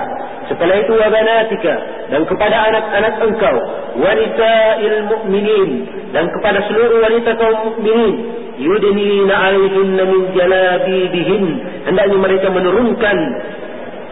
Setelah 0.52 0.76
itu 0.76 0.92
wabanatika. 0.92 1.76
Dan 2.12 2.28
kepada 2.28 2.68
anak-anak 2.68 3.14
engkau. 3.32 3.56
Wanita 4.04 4.52
ilmu'minin. 4.76 5.70
Dan 6.12 6.28
kepada 6.36 6.68
seluruh 6.68 7.00
wanita 7.00 7.32
kaum 7.40 7.58
mu'minin. 7.72 8.16
Yudnina 8.58 9.34
alaihinna 9.38 10.04
min 10.06 10.22
jalabibihin. 10.34 11.44
Hendaknya 11.86 12.18
mereka 12.18 12.48
menurunkan 12.50 13.18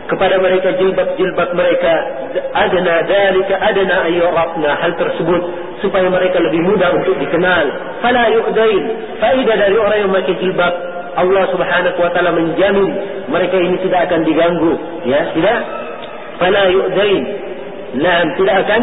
kepada 0.06 0.38
mereka 0.38 0.70
jilbab-jilbab 0.78 1.50
mereka 1.58 1.94
adna 2.54 2.96
dalika 3.10 3.58
adna 3.58 3.96
ayyurafna 4.06 4.70
hal 4.78 4.94
tersebut 5.02 5.42
supaya 5.82 6.08
mereka 6.14 6.38
lebih 6.46 6.62
mudah 6.62 6.94
untuk 6.94 7.18
dikenal. 7.18 7.66
Fala 8.06 8.30
yu'dain. 8.30 8.84
Faida 9.18 9.54
dari 9.58 9.76
orang 9.82 9.98
yang 10.06 10.10
memakai 10.14 10.38
jilbab 10.38 10.74
Allah 11.16 11.44
Subhanahu 11.50 11.98
wa 11.98 12.12
taala 12.14 12.32
menjamin 12.38 12.90
mereka 13.34 13.56
ini 13.58 13.82
tidak 13.82 14.12
akan 14.12 14.22
diganggu. 14.30 14.74
Ya 15.10 15.26
tidak? 15.34 15.60
Fala 16.38 16.70
yu'dain. 16.70 17.24
Nah 17.98 18.20
tidak 18.38 18.56
akan 18.68 18.82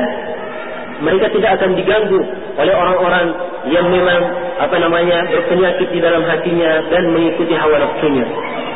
mereka 1.02 1.26
tidak 1.34 1.58
akan 1.58 1.74
diganggu 1.74 2.20
oleh 2.56 2.74
orang-orang 2.74 3.26
yang 3.74 3.86
memang 3.90 4.20
apa 4.62 4.76
namanya 4.78 5.26
berpenyakit 5.26 5.88
di 5.90 5.98
dalam 5.98 6.22
hatinya 6.22 6.86
dan 6.88 7.10
mengikuti 7.10 7.54
hawa 7.58 7.82
nafsunya. 7.82 8.26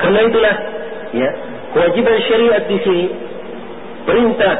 Karena 0.03 0.21
itulah 0.27 0.55
ya 1.15 1.31
kewajiban 1.71 2.17
syariat 2.27 2.63
di 2.67 2.79
sini 2.83 3.07
perintah 4.03 4.55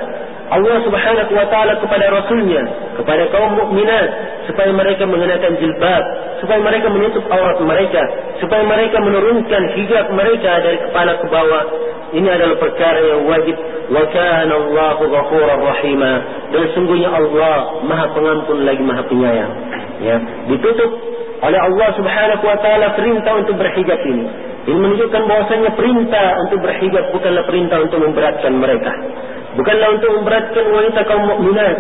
Allah 0.47 0.79
Subhanahu 0.87 1.35
wa 1.35 1.47
taala 1.51 1.75
kepada 1.83 2.07
rasulnya 2.07 2.63
kepada 2.95 3.27
kaum 3.35 3.59
mukminat 3.59 4.09
supaya 4.47 4.71
mereka 4.71 5.03
mengenakan 5.03 5.59
jilbab 5.59 6.05
supaya 6.39 6.63
mereka 6.63 6.87
menutup 6.87 7.27
aurat 7.35 7.59
mereka 7.59 8.03
supaya 8.39 8.63
mereka 8.63 9.03
menurunkan 9.03 9.63
hijab 9.75 10.07
mereka 10.15 10.63
dari 10.63 10.79
kepala 10.87 11.19
ke 11.19 11.27
bawah. 11.27 11.65
Ini 12.15 12.29
adalah 12.31 12.57
perkara 12.63 13.03
yang 13.03 13.27
wajib 13.27 13.59
wa 13.87 14.05
kana 14.11 14.55
Allahu 14.55 15.03
ghafurar 15.11 15.59
rahima 15.63 16.13
dan 16.51 16.65
sungguhnya 16.75 17.11
Allah 17.11 17.83
Maha 17.87 18.07
Pengampun 18.15 18.67
lagi 18.67 18.83
Maha 18.83 19.03
Penyayang. 19.07 19.53
Ya 20.03 20.17
ditutup 20.51 20.91
oleh 21.43 21.61
Allah 21.61 21.89
Subhanahu 21.97 22.45
wa 22.45 22.57
taala 22.61 22.87
perintah 22.97 23.33
untuk 23.41 23.55
berhijab 23.61 24.01
ini 24.09 24.46
ini 24.67 24.79
menunjukkan 24.83 25.23
bahwasanya 25.31 25.71
perintah 25.79 26.27
untuk 26.43 26.59
berhijab 26.59 27.05
bukanlah 27.15 27.47
perintah 27.47 27.79
untuk 27.87 28.03
memberatkan 28.03 28.53
mereka. 28.59 28.91
Bukanlah 29.55 29.89
untuk 29.95 30.11
memberatkan 30.21 30.65
wanita 30.69 31.01
kaum 31.07 31.23
mukminat 31.23 31.77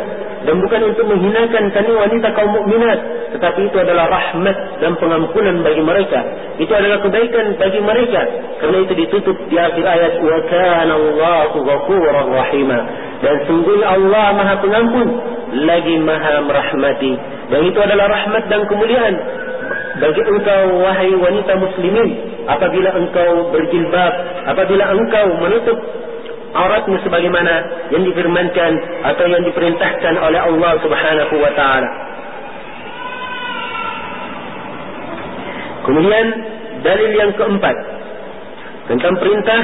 dan 0.46 0.62
bukan 0.62 0.81
untuk 0.94 1.05
menghinakan 1.11 1.75
kani 1.75 1.92
wanita 1.92 2.29
kaum 2.38 2.55
mukminat, 2.55 2.99
tetapi 3.35 3.66
itu 3.66 3.77
adalah 3.83 4.07
rahmat 4.07 4.57
dan 4.79 4.94
pengampunan 5.03 5.66
bagi 5.66 5.83
mereka. 5.83 6.20
Itu 6.62 6.70
adalah 6.70 7.03
kebaikan 7.03 7.59
bagi 7.59 7.81
mereka. 7.83 8.22
Karena 8.62 8.79
itu 8.87 8.92
ditutup 8.94 9.37
di 9.51 9.57
akhir 9.59 9.83
ayat 9.83 10.14
wa 10.22 10.38
kana 10.46 10.94
Allahu 10.94 11.57
ghafurur 11.66 12.16
rahima. 12.31 12.79
Dan 13.18 13.35
sungguhnya 13.51 13.87
Allah 13.99 14.27
Maha 14.38 14.55
Pengampun 14.62 15.09
lagi 15.66 15.94
Maha 16.07 16.35
merahmati. 16.46 17.12
Dan 17.51 17.61
itu 17.66 17.79
adalah 17.83 18.07
rahmat 18.07 18.46
dan 18.46 18.62
kemuliaan 18.70 19.14
bagi 19.99 20.22
engkau 20.22 20.62
wahai 20.87 21.11
wanita 21.18 21.53
muslimin 21.59 22.11
apabila 22.47 22.91
engkau 22.95 23.51
berjilbab, 23.51 24.13
apabila 24.47 24.85
engkau 24.95 25.27
menutup 25.43 25.79
auratmu 26.57 26.97
sebagaimana 27.05 27.55
yang 27.93 28.03
difirmankan 28.07 28.73
atau 29.05 29.25
yang 29.29 29.43
diperintahkan 29.45 30.15
oleh 30.17 30.41
Allah 30.41 30.73
Subhanahu 30.81 31.35
wa 31.37 31.53
taala. 31.53 31.91
Kemudian 35.87 36.27
dalil 36.83 37.11
yang 37.15 37.31
keempat 37.39 37.77
tentang 38.91 39.15
perintah 39.23 39.61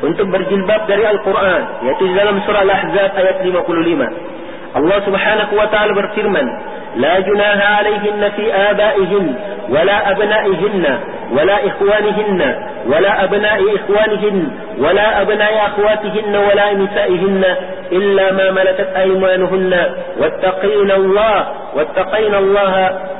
untuk 0.00 0.26
berjilbab 0.32 0.88
dari 0.88 1.04
Al-Quran 1.04 1.62
yaitu 1.84 2.04
dalam 2.16 2.40
surah 2.48 2.64
Al-Ahzab 2.64 3.12
ayat 3.12 3.36
55 3.44 4.40
Allah 4.70 4.98
subhanahu 5.04 5.52
wa 5.58 5.68
ta'ala 5.68 5.92
berfirman 5.92 6.46
لا 6.90 7.22
جناها 7.22 7.72
fi 8.02 8.26
في 8.34 8.44
wa 8.50 9.22
ولا 9.70 10.10
أبنائهن 10.10 10.84
ولا 11.30 11.66
إخوانهن 11.66 12.54
ولا 12.86 13.24
أبناء 13.24 13.60
إخوانهن 13.76 14.48
ولا 14.78 15.22
أبناء 15.22 15.66
أخواتهن 15.66 16.36
ولا 16.36 16.72
نسائهن 16.72 17.44
إلا 17.92 18.32
ما 18.32 18.50
ملكت 18.50 18.88
أيمانهن 18.96 19.86
واتقين 20.18 20.90
الله 20.90 21.48
واتقين 21.74 22.34
الله 22.34 22.74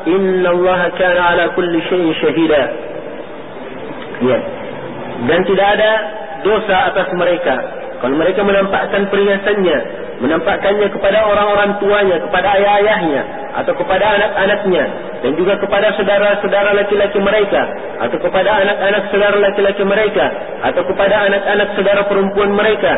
إن 0.06 0.46
الله 0.46 0.90
كان 0.98 1.18
على 1.18 1.50
كل 1.56 1.82
شيء 1.82 2.12
شهيدا 2.22 2.62
dan 5.20 5.40
tidak 5.44 5.68
ada 5.76 5.92
dosa 6.44 6.76
atas 6.92 7.08
mereka 7.12 7.56
kalau 8.00 8.16
mereka 8.16 8.40
menampakkan 8.40 9.08
perhiasannya 9.12 9.78
menampakkannya 10.20 10.88
kepada 10.92 11.24
orang-orang 11.24 11.76
tuanya 11.80 12.16
kepada 12.24 12.48
ayah-ayahnya 12.56 13.22
atau 13.60 13.72
kepada 13.76 14.04
anak-anaknya 14.16 14.84
dan 15.20 15.36
juga 15.36 15.60
kepada 15.60 15.92
saudara-saudara 16.00 16.72
laki-laki 16.72 17.20
mereka 17.20 17.62
atau 18.00 18.18
kepada 18.20 18.50
anak-anak 18.64 19.02
saudara 19.12 19.36
laki-laki 19.36 19.84
mereka 19.84 20.26
atau 20.64 20.82
kepada 20.88 21.14
anak-anak 21.28 21.68
saudara 21.76 22.02
perempuan 22.08 22.50
mereka 22.56 22.92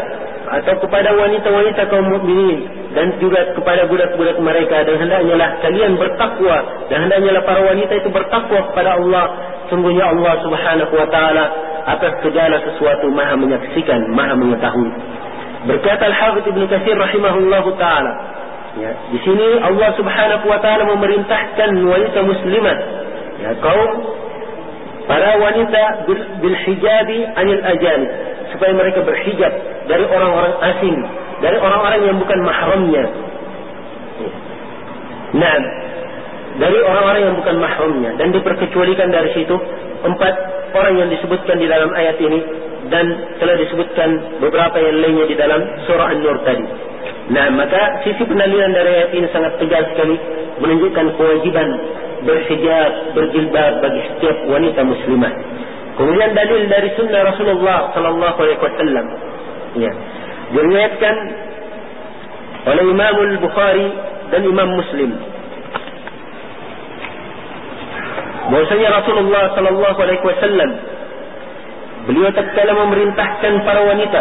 atau 0.52 0.74
kepada 0.84 1.16
wanita-wanita 1.16 1.88
kaum 1.88 2.12
mukminin 2.12 2.66
dan 2.92 3.16
juga 3.18 3.56
kepada 3.56 3.88
budak-budak 3.88 4.36
mereka. 4.42 4.84
Dan 4.84 5.00
hendaknya 5.00 5.34
lah 5.40 5.50
kalian 5.64 5.96
bertakwa 5.96 6.56
dan 6.92 7.08
hendaknya 7.08 7.40
lah 7.40 7.42
para 7.48 7.60
wanita 7.64 7.92
itu 7.96 8.08
bertakwa 8.12 8.70
kepada 8.70 9.00
Allah. 9.00 9.24
Sungguhnya 9.72 10.12
Allah 10.12 10.34
Subhanahu 10.44 10.92
wa 10.92 11.08
taala 11.08 11.44
atas 11.88 12.20
segala 12.20 12.60
sesuatu 12.60 13.08
Maha 13.08 13.34
menyaksikan 13.40 14.12
Maha 14.12 14.36
mengetahui. 14.36 14.90
Berkata 15.62 16.10
Al-Hafidz 16.10 16.50
Ibnu 16.50 16.66
Katsir 16.68 16.94
rahimahullahu 16.98 17.70
taala 17.80 18.12
ya 18.80 18.90
di 19.12 19.18
sini 19.20 19.46
Allah 19.60 19.90
Subhanahu 19.96 20.44
wa 20.48 20.58
taala 20.64 20.88
memerintahkan 20.88 21.70
wanita 21.84 22.18
muslimat 22.24 22.78
ya 23.42 23.50
kaum 23.60 23.90
para 25.04 25.36
wanita 25.40 25.82
bil, 26.08 26.20
bil 26.40 26.56
hijabi 26.56 27.18
anil 27.36 27.62
ajanib 27.62 28.10
supaya 28.52 28.72
mereka 28.76 29.00
berhijab 29.02 29.52
dari 29.88 30.04
orang-orang 30.06 30.54
asing, 30.72 30.96
dari 31.40 31.56
orang-orang 31.58 32.00
yang 32.04 32.16
bukan 32.20 32.38
mahramnya. 32.44 33.04
Nah, 35.32 35.56
dari 36.60 36.78
orang-orang 36.84 37.22
yang 37.32 37.36
bukan 37.40 37.56
mahramnya 37.56 38.10
dan 38.20 38.28
diperkecualikan 38.36 39.08
dari 39.08 39.32
situ 39.32 39.56
empat 40.04 40.34
orang 40.76 41.00
yang 41.00 41.08
disebutkan 41.08 41.56
di 41.56 41.66
dalam 41.66 41.88
ayat 41.96 42.20
ini 42.20 42.40
dan 42.92 43.06
telah 43.40 43.56
disebutkan 43.56 44.08
beberapa 44.44 44.76
yang 44.76 45.00
lainnya 45.00 45.26
di 45.32 45.36
dalam 45.38 45.60
surah 45.88 46.12
An-Nur 46.12 46.44
tadi. 46.44 46.91
Nah, 47.30 47.46
maka 47.54 48.02
sisi 48.02 48.22
penaliran 48.26 48.74
dari 48.74 48.90
ayat 48.98 49.10
ini 49.14 49.28
sangat 49.30 49.54
tegas 49.62 49.86
sekali 49.94 50.18
menunjukkan 50.58 51.06
kewajiban 51.14 51.68
berhijab, 52.26 52.92
berjilbab 53.14 53.72
bagi 53.78 54.00
setiap 54.10 54.36
wanita 54.50 54.80
muslimah. 54.82 55.32
Kemudian 55.92 56.34
dalil 56.34 56.66
dari 56.66 56.88
sunnah 56.98 57.22
Rasulullah 57.30 57.94
sallallahu 57.94 58.38
alaihi 58.42 58.58
wasallam. 58.58 59.06
Ya. 59.78 59.92
Diriwayatkan 60.52 61.16
oleh 62.62 62.84
Imam 62.90 63.14
Al-Bukhari 63.14 63.88
dan 64.34 64.40
Imam 64.42 64.68
Muslim. 64.74 65.10
Bahwasanya 68.50 68.88
Rasulullah 68.98 69.54
sallallahu 69.54 69.98
alaihi 70.02 70.24
wasallam 70.26 70.70
beliau 72.10 72.34
tatkala 72.34 72.72
memerintahkan 72.74 73.52
para 73.62 73.80
wanita 73.86 74.20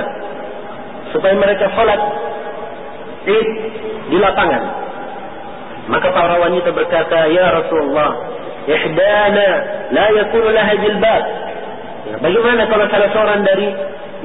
supaya 1.11 1.33
mereka 1.33 1.65
salat 1.73 1.97
Id 3.25 3.47
di 4.09 4.17
lapangan. 4.17 4.63
Maka 5.89 6.07
para 6.13 6.35
wanita 6.41 6.69
berkata, 6.71 7.27
"Ya 7.29 7.51
Rasulullah, 7.51 8.11
ihdana 8.69 9.47
la 9.91 10.05
yakunu 10.13 10.49
laha 10.53 10.73
jilbab." 10.77 11.23
Ya, 12.01 12.15
bagaimana 12.17 12.65
kalau 12.65 12.85
salah 12.89 13.09
seorang 13.13 13.41
dari 13.45 13.69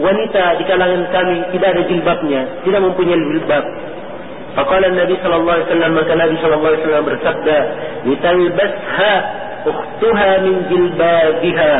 wanita 0.01 0.61
di 0.61 0.65
kalangan 0.65 1.03
kami 1.13 1.37
tidak 1.57 1.69
ada 1.77 1.83
jilbabnya, 1.89 2.41
tidak 2.65 2.81
mempunyai 2.85 3.21
jilbab? 3.37 3.65
Faqala 4.57 4.89
Nabi 4.89 5.15
sallallahu 5.21 5.57
alaihi 5.61 5.69
wasallam 5.69 5.93
maka 5.93 6.13
Nabi 6.17 6.35
sallallahu 6.41 6.71
alaihi 6.73 6.83
wasallam 6.89 7.05
bersabda, 7.05 7.57
"Litalbasha 8.09 9.15
ukhtuha 9.69 10.31
min 10.41 10.55
jilbabiha." 10.73 11.73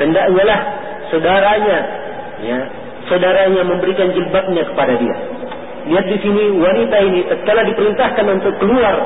Hendaknya 0.00 0.42
lah 0.44 0.60
saudaranya 1.12 1.78
ya, 2.40 2.58
saudaranya 3.08 3.62
memberikan 3.64 4.12
jilbabnya 4.16 4.64
kepada 4.64 4.96
dia. 4.96 5.35
Lihat 5.86 6.06
di 6.10 6.18
sini 6.18 6.42
wanita 6.58 6.96
ini 6.98 7.20
tatkala 7.30 7.62
diperintahkan 7.70 8.26
untuk 8.26 8.54
keluar 8.58 8.96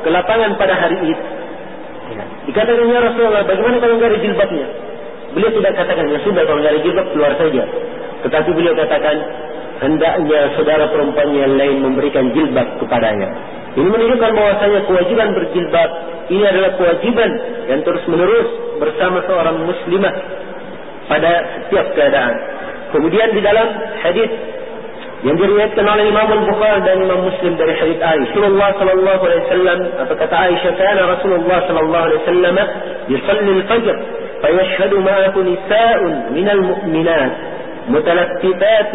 ke 0.00 0.08
lapangan 0.08 0.56
pada 0.56 0.74
hari 0.76 0.96
itu. 1.12 1.24
Ya. 2.12 2.24
Dikatakan 2.48 2.88
ya 2.88 3.00
Rasulullah, 3.04 3.44
bagaimana 3.44 3.76
kalau 3.80 3.94
enggak 4.00 4.10
ada 4.16 4.20
jilbabnya? 4.20 4.66
Beliau 5.32 5.50
tidak 5.56 5.72
katakan, 5.76 6.04
ya 6.12 6.18
sudah 6.24 6.42
kalau 6.44 6.60
tidak 6.60 6.72
ada 6.72 6.82
jilbab 6.84 7.06
keluar 7.12 7.32
saja. 7.36 7.64
Tetapi 8.22 8.48
beliau 8.52 8.74
katakan, 8.76 9.16
hendaknya 9.80 10.40
saudara 10.56 10.84
perempuan 10.88 11.28
yang 11.36 11.52
lain 11.56 11.76
memberikan 11.84 12.32
jilbab 12.32 12.68
kepadanya. 12.80 13.28
Ini 13.72 13.88
menunjukkan 13.88 14.30
bahwasanya 14.36 14.80
kewajiban 14.84 15.28
berjilbab 15.32 15.90
ini 16.28 16.44
adalah 16.44 16.76
kewajiban 16.76 17.30
yang 17.72 17.80
terus 17.84 18.04
menerus 18.04 18.48
bersama 18.76 19.24
seorang 19.24 19.64
muslimah 19.64 20.14
pada 21.08 21.32
setiap 21.66 21.86
keadaan. 21.96 22.34
Kemudian 22.92 23.32
di 23.32 23.40
dalam 23.40 23.68
hadis 24.04 24.28
yang 25.22 25.38
diriwayatkan 25.38 25.86
oleh 25.86 26.04
Imam 26.10 26.28
Al-Bukhari 26.34 26.82
dan 26.82 26.98
Imam 26.98 27.20
Muslim 27.22 27.54
dari 27.54 27.78
hadis 27.78 27.98
Aisyah 28.02 28.34
Rasulullah 28.34 28.70
sallallahu 28.74 29.22
alaihi 29.22 29.42
wasallam 29.46 29.78
apa 30.02 30.14
kata 30.18 30.34
Aisyah 30.34 30.72
kana 30.74 31.02
Rasulullah 31.14 31.58
sallallahu 31.70 32.04
alaihi 32.10 32.20
wasallam 32.26 32.56
yusalli 33.10 33.50
al-fajr 33.62 33.96
فيشهد 34.42 34.94
معه 34.94 35.34
نساء 35.38 35.98
من 36.34 36.48
المؤمنات 36.50 37.32
متلففات 37.88 38.92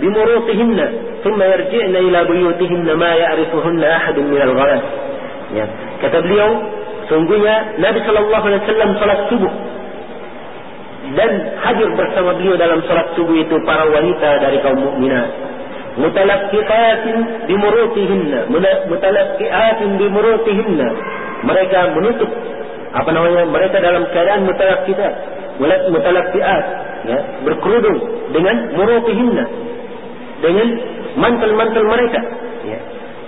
بمروطهن 0.00 0.78
ثم 1.24 1.42
يرجعن 1.42 1.94
إلى 1.96 2.24
بيوتهن 2.24 2.92
ما 2.94 3.14
يعرفهن 3.14 3.84
أحد 3.84 4.18
من 4.18 4.42
الغلاس 4.42 4.82
ya. 5.54 5.66
kata 6.02 6.18
beliau 6.22 6.50
sungguhnya 7.10 7.74
Nabi 7.78 7.98
sallallahu 8.06 8.44
alaihi 8.46 8.62
wasallam 8.66 8.90
salat 9.02 9.20
subuh 9.30 9.52
dan 11.14 11.30
hadir 11.58 11.88
bersama 11.98 12.30
beliau 12.38 12.54
dalam 12.54 12.80
salat 12.86 13.12
subuh 13.18 13.34
itu 13.34 13.56
para 13.66 13.86
wanita 13.90 14.30
dari 14.40 14.58
kaum 14.62 14.78
mukminat 14.78 15.26
mutalaqqiqatin 15.98 17.16
bimurutihinna 17.46 18.38
mutalaqqiqatin 18.90 19.90
bimurutihinna 20.00 20.88
mereka 21.44 21.78
menutup 21.94 22.30
apa 22.94 23.10
namanya 23.10 23.46
mereka 23.50 23.82
dalam 23.82 24.06
keadaan 24.14 24.46
mutalak 24.46 24.86
kita 24.86 25.08
mutalak 25.90 26.26
fiat 26.34 26.64
ya 27.04 27.18
berkerudung 27.46 27.98
dengan 28.32 28.56
murufihinna 28.74 29.44
dengan 30.42 30.68
mantel-mantel 31.18 31.84
mereka 31.84 32.20
ya. 32.66 32.78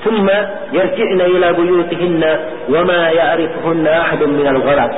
Ila 0.07 1.49
buyutihinna 1.59 2.31
wa 2.71 2.81
ma 2.87 3.11
ya'rifuhunna 3.11 3.91
ahadun 3.91 4.39
min 4.39 4.47
al-ghalab 4.47 4.91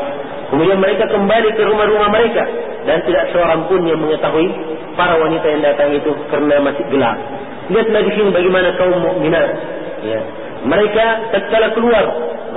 kemudian 0.53 0.79
mereka 0.81 1.09
kembali 1.09 1.49
ke 1.57 1.63
rumah-rumah 1.65 2.13
mereka 2.13 2.45
dan 2.85 3.01
tidak 3.09 3.25
seorang 3.33 3.65
pun 3.73 3.85
yang 3.89 4.01
mengetahui 4.01 4.49
para 5.01 5.17
wanita 5.17 5.47
yang 5.49 5.63
datang 5.65 5.97
itu 5.97 6.13
karena 6.29 6.61
masih 6.61 6.85
gelap 6.93 7.17
lihatlah 7.69 8.01
di 8.05 8.13
sini 8.17 8.29
bagaimana 8.33 8.69
kaum 8.81 8.99
mukminat 9.01 9.51
ya 10.05 10.21
mereka 10.65 11.05
tatkala 11.33 11.71
keluar 11.77 12.07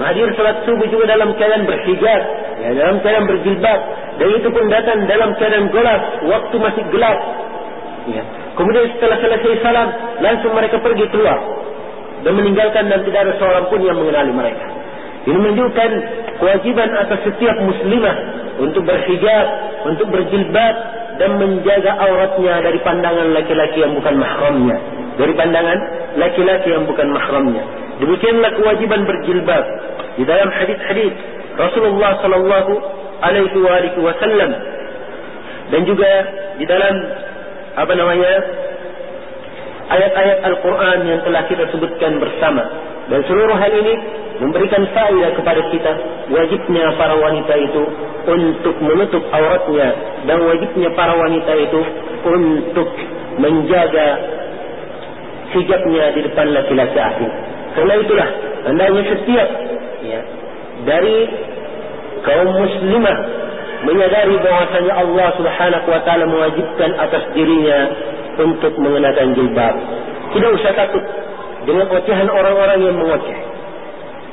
Hadir 0.02 0.32
salat 0.40 0.64
subuh 0.64 0.88
juga 0.88 1.04
dalam 1.14 1.36
keadaan 1.36 1.68
berhijab, 1.68 2.22
ya, 2.64 2.70
dalam 2.74 3.04
keadaan 3.04 3.28
berjilbab. 3.28 3.80
Dan 4.18 4.28
itu 4.40 4.48
pun 4.50 4.66
datang 4.72 5.04
dalam 5.06 5.36
keadaan 5.36 5.68
gelap, 5.70 6.02
waktu 6.26 6.56
masih 6.58 6.84
gelap. 6.90 7.18
Ya. 8.08 8.24
Kemudian 8.56 8.88
setelah 8.98 9.18
selesai 9.20 9.62
salam, 9.62 9.90
langsung 10.24 10.52
mereka 10.56 10.80
pergi 10.80 11.06
keluar. 11.12 11.38
Dan 12.22 12.38
meninggalkan 12.38 12.88
dan 12.88 13.02
tidak 13.04 13.20
ada 13.30 13.34
seorang 13.42 13.66
pun 13.68 13.82
yang 13.82 13.98
mengenali 13.98 14.32
mereka. 14.32 14.66
Ini 15.22 15.38
menunjukkan 15.38 15.90
kewajiban 16.42 16.90
atas 16.98 17.20
setiap 17.30 17.56
muslimah 17.62 18.16
untuk 18.62 18.82
berhijab, 18.86 19.46
untuk 19.86 20.08
berjilbab 20.10 20.76
dan 21.18 21.38
menjaga 21.38 21.94
auratnya 21.98 22.62
dari 22.66 22.80
pandangan 22.82 23.28
laki-laki 23.38 23.86
yang 23.86 23.94
bukan 23.94 24.18
mahramnya. 24.18 25.01
Dari 25.22 25.34
pandangan 25.38 25.80
laki-laki 26.18 26.74
yang 26.74 26.90
bukan 26.90 27.14
mahramnya. 27.14 27.62
Demikianlah 28.02 28.58
kewajiban 28.58 29.06
berjilbab. 29.06 29.66
Di 30.18 30.26
dalam 30.26 30.50
hadis-hadis 30.50 31.14
Rasulullah 31.62 32.18
sallallahu 32.26 32.74
alaihi 33.22 34.02
wasallam. 34.02 34.52
Dan 35.70 35.82
juga 35.86 36.10
di 36.58 36.66
dalam 36.66 36.96
apa 37.78 37.94
namanya 37.94 38.34
ayat-ayat 39.94 40.38
Al-Quran 40.42 41.00
yang 41.06 41.20
telah 41.22 41.46
kita 41.46 41.70
sebutkan 41.70 42.18
bersama. 42.18 42.66
Dan 43.14 43.22
seluruh 43.30 43.54
hal 43.62 43.72
ini 43.78 43.94
memberikan 44.42 44.90
faedah 44.90 45.38
kepada 45.38 45.62
kita 45.70 45.92
wajibnya 46.34 46.98
para 46.98 47.14
wanita 47.14 47.54
itu 47.62 47.84
untuk 48.26 48.76
menutup 48.82 49.22
auratnya. 49.30 49.90
Dan 50.26 50.50
wajibnya 50.50 50.90
para 50.98 51.14
wanita 51.14 51.54
itu 51.62 51.82
untuk 52.26 52.90
menjaga 53.38 54.08
hijabnya 55.54 56.16
di 56.16 56.22
depan 56.26 56.48
laki-laki 56.52 56.98
asing. 56.98 57.32
Karena 57.72 57.94
itulah 58.00 58.30
hendaknya 58.68 59.02
setiap 59.16 59.48
ya, 60.04 60.22
dari 60.84 61.18
kaum 62.22 62.50
muslimah 62.56 63.18
menyadari 63.82 64.36
bahwasanya 64.38 64.94
Allah 64.94 65.28
Subhanahu 65.40 65.88
wa 65.90 66.02
taala 66.06 66.26
mewajibkan 66.30 66.92
atas 67.02 67.24
dirinya 67.34 67.80
untuk 68.38 68.74
mengenakan 68.78 69.34
jilbab. 69.34 69.76
Tidak 70.32 70.52
usah 70.56 70.72
takut 70.78 71.04
dengan 71.66 71.90
ocehan 71.90 72.30
orang-orang 72.30 72.80
yang 72.86 72.96
mengoceh. 72.96 73.40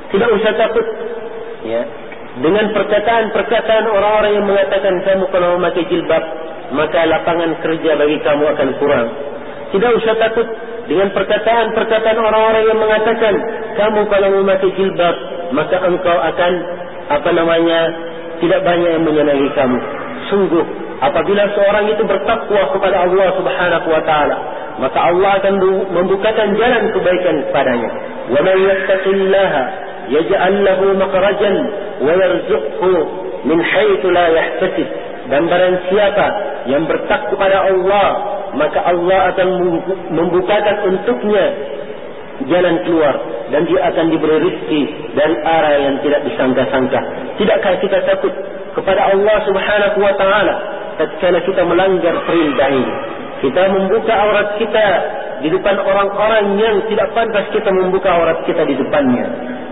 Tidak 0.09 0.29
usah 0.41 0.53
takut 0.57 0.87
ya 1.67 1.83
dengan 2.39 2.71
perkataan-perkataan 2.71 3.85
orang-orang 3.89 4.33
yang 4.39 4.47
mengatakan 4.47 4.95
kamu 5.03 5.25
kalau 5.35 5.59
memakai 5.59 5.85
jilbab 5.91 6.23
maka 6.71 7.01
lapangan 7.09 7.57
kerja 7.65 7.97
bagi 7.97 8.19
kamu 8.21 8.45
akan 8.53 8.69
kurang. 8.79 9.09
Tidak 9.73 9.91
usah 10.01 10.15
takut 10.21 10.47
dengan 10.89 11.13
perkataan-perkataan 11.13 12.17
orang-orang 12.17 12.65
yang 12.65 12.81
mengatakan 12.81 13.35
kamu 13.77 14.01
kalau 14.09 14.29
memakai 14.41 14.73
jilbab 14.73 15.17
maka 15.53 15.77
engkau 15.85 16.17
akan 16.17 16.53
apa 17.09 17.31
namanya 17.33 17.81
tidak 18.41 18.61
banyak 18.65 18.91
yang 18.97 19.05
menyenangi 19.05 19.49
kamu. 19.53 19.79
Sungguh 20.33 20.65
apabila 21.05 21.45
seorang 21.53 21.93
itu 21.93 22.03
bertakwa 22.09 22.63
kepada 22.73 22.97
Allah 23.05 23.29
Subhanahu 23.37 23.89
wa 23.93 24.03
taala 24.09 24.37
maka 24.79 24.99
Allah 25.11 25.31
akan 25.43 25.55
membukakan 25.93 26.49
jalan 26.55 26.83
kebaikan 26.95 27.37
kepadanya. 27.51 27.91
Wa 28.31 28.41
man 28.47 28.57
yattaqillaha 28.57 29.63
yaj'al 30.09 30.57
lahu 30.63 30.87
makhrajan 30.95 31.57
wa 32.01 32.13
yarzuqhu 32.15 32.93
min 33.45 33.59
haitsu 33.59 34.09
la 34.15 34.27
yahtasib. 34.33 34.89
Dan 35.29 35.45
barang 35.45 35.77
siapa 35.93 36.27
yang 36.73 36.89
bertakwa 36.89 37.37
kepada 37.37 37.69
Allah, 37.69 38.09
maka 38.57 38.81
Allah 38.85 39.35
akan 39.35 39.49
membukakan 40.13 40.77
untuknya 40.89 41.47
jalan 42.47 42.77
keluar 42.87 43.15
dan 43.51 43.67
dia 43.67 43.81
akan 43.91 44.05
diberi 44.15 44.37
rezeki 44.39 44.83
dari 45.19 45.37
arah 45.43 45.75
yang 45.83 45.97
tidak 46.07 46.21
disangka-sangka. 46.29 47.01
Tidakkah 47.41 47.75
kita 47.83 47.99
takut 48.07 48.33
kepada 48.79 49.11
Allah 49.11 49.37
Subhanahu 49.43 49.99
wa 49.99 50.15
taala 50.15 50.55
tatkala 51.01 51.43
kita 51.43 51.63
melanggar 51.67 52.15
perintah 52.29 52.69
ini? 52.71 52.95
Kita 53.39 53.63
membuka 53.71 54.13
aurat 54.15 54.49
kita 54.59 54.87
di 55.39 55.49
depan 55.55 55.79
orang-orang 55.79 56.59
yang 56.59 56.77
tidak 56.91 57.15
pantas 57.15 57.47
kita 57.55 57.71
membuka 57.71 58.11
aurat 58.11 58.43
kita 58.43 58.67
di 58.67 58.75
depannya. 58.75 59.27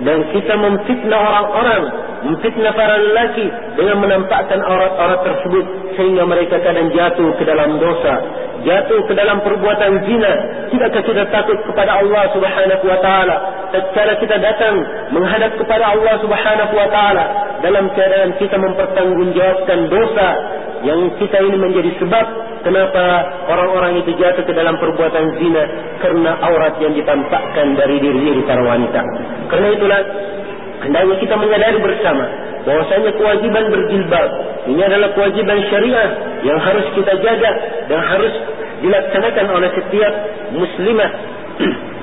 Dan 0.06 0.28
kita 0.30 0.54
memfitnah 0.54 1.18
orang-orang, 1.18 1.82
memfitnah 2.30 2.72
para 2.76 2.94
lelaki 3.00 3.48
dengan 3.74 3.96
menampakkan 3.98 4.60
aurat-aurat 4.62 5.20
tersebut 5.24 5.64
sehingga 5.98 6.22
mereka 6.28 6.62
kadang 6.62 6.92
jatuh 6.94 7.32
ke 7.40 7.42
dalam 7.42 7.80
dosa, 7.80 8.14
jatuh 8.64 9.00
ke 9.04 9.12
dalam 9.12 9.42
perbuatan 9.44 10.06
zina. 10.06 10.32
Tidakkah 10.72 11.02
kita 11.04 11.24
takut 11.28 11.58
kepada 11.66 12.00
Allah 12.00 12.24
Subhanahu 12.32 12.84
wa 12.86 12.98
taala? 13.04 13.36
Secara 13.74 14.16
kita 14.16 14.36
datang 14.40 14.74
menghadap 15.12 15.58
kepada 15.60 15.92
Allah 15.92 16.14
Subhanahu 16.22 16.72
wa 16.72 16.88
taala 16.88 17.24
dalam 17.60 17.90
keadaan 17.92 18.30
kita 18.40 18.56
mempertanggungjawabkan 18.56 19.78
dosa 19.92 20.28
yang 20.84 21.00
kita 21.18 21.38
ini 21.40 21.56
menjadi 21.56 21.90
sebab 21.98 22.26
kenapa 22.62 23.04
orang-orang 23.48 24.04
itu 24.04 24.14
jatuh 24.16 24.44
ke 24.44 24.52
dalam 24.54 24.76
perbuatan 24.78 25.24
zina 25.40 25.64
karena 25.98 26.30
aurat 26.40 26.78
yang 26.78 26.94
ditampakkan 26.94 27.74
dari 27.74 27.96
diri-diri 27.98 28.42
para 28.46 28.62
wanita. 28.62 29.00
Karena 29.50 29.68
itulah 29.72 30.00
hendaknya 30.84 31.14
kita 31.18 31.34
menyadari 31.34 31.78
bersama 31.80 32.45
bahwasanya 32.66 33.10
kewajiban 33.14 33.64
berjilbab. 33.70 34.30
Ini 34.66 34.82
adalah 34.82 35.14
kewajiban 35.14 35.58
syariah 35.70 36.10
yang 36.42 36.58
harus 36.58 36.86
kita 36.98 37.14
jaga 37.22 37.50
dan 37.86 38.00
harus 38.02 38.34
dilaksanakan 38.82 39.46
oleh 39.54 39.70
setiap 39.78 40.12
muslimah. 40.52 41.10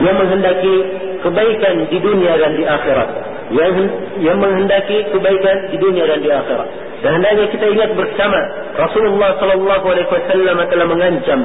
Yang 0.00 0.16
menghendaki 0.16 0.76
kebaikan 1.20 1.74
di 1.92 1.98
dunia 2.00 2.32
dan 2.40 2.56
di 2.56 2.64
akhirat. 2.64 3.08
Yang 3.52 3.92
yang 4.24 4.40
menghendaki 4.40 5.12
kebaikan 5.12 5.68
di 5.68 5.76
dunia 5.76 6.08
dan 6.08 6.24
di 6.24 6.30
akhirat. 6.32 6.68
Dan 7.04 7.20
hendaknya 7.20 7.52
kita 7.52 7.66
ingat 7.68 7.90
bersama 7.92 8.40
Rasulullah 8.80 9.36
sallallahu 9.36 9.86
alaihi 9.92 10.08
wasallam 10.08 10.56
telah 10.72 10.86
mengancam 10.88 11.40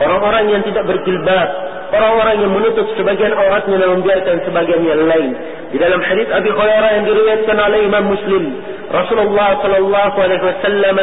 orang-orang 0.00 0.44
yang 0.48 0.62
tidak 0.64 0.84
berjilbab, 0.88 1.48
orang-orang 1.92 2.36
yang 2.40 2.52
menutup 2.56 2.86
sebagian 2.96 3.36
auratnya 3.36 3.76
dan 3.76 3.88
membiarkan 4.00 4.36
sebagian 4.48 4.80
yang 4.80 5.02
lain. 5.04 5.30
Di 5.70 5.78
dalam 5.78 6.02
hadis 6.02 6.26
Abi 6.34 6.50
Hurairah 6.50 6.90
yang 6.98 7.04
diriwayatkan 7.06 7.56
oleh 7.62 7.78
Imam 7.86 8.10
Muslim, 8.10 8.44
Rasulullah 8.90 9.54
sallallahu 9.62 10.16
alaihi 10.18 10.42
wasallam 10.42 10.98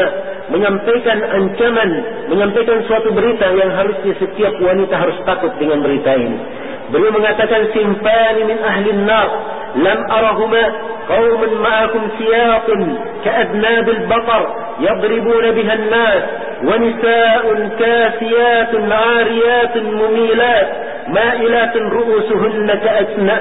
menyampaikan 0.52 1.18
ancaman, 1.24 1.90
menyampaikan 2.28 2.84
suatu 2.84 3.16
berita 3.16 3.48
yang 3.56 3.72
harusnya 3.72 4.12
setiap 4.20 4.60
wanita 4.60 4.92
harus 4.92 5.16
takut 5.24 5.56
dengan 5.56 5.80
berita 5.80 6.12
ini. 6.20 6.36
Beliau 6.92 7.16
mengatakan 7.16 7.72
simfani 7.72 8.42
min 8.48 8.60
ahli 8.60 8.92
nar 9.08 9.28
lam 9.76 10.00
arahuma 10.08 10.64
qaumun 11.08 11.52
ma'akum 11.64 12.04
siyaqun 12.20 12.82
ka'adnab 13.24 13.88
al-baqar 13.88 14.44
yadribuna 14.84 15.52
biha 15.56 15.74
an-nas 15.80 16.24
wa 16.64 16.76
nisa'un 16.80 17.60
kasiyatun 17.76 18.84
'ariyatun 18.88 19.86
mumilat 19.96 20.68
ma'ilatun 21.11 21.83
ru'usuhunna 21.91 22.75
ka'asna 22.81 23.35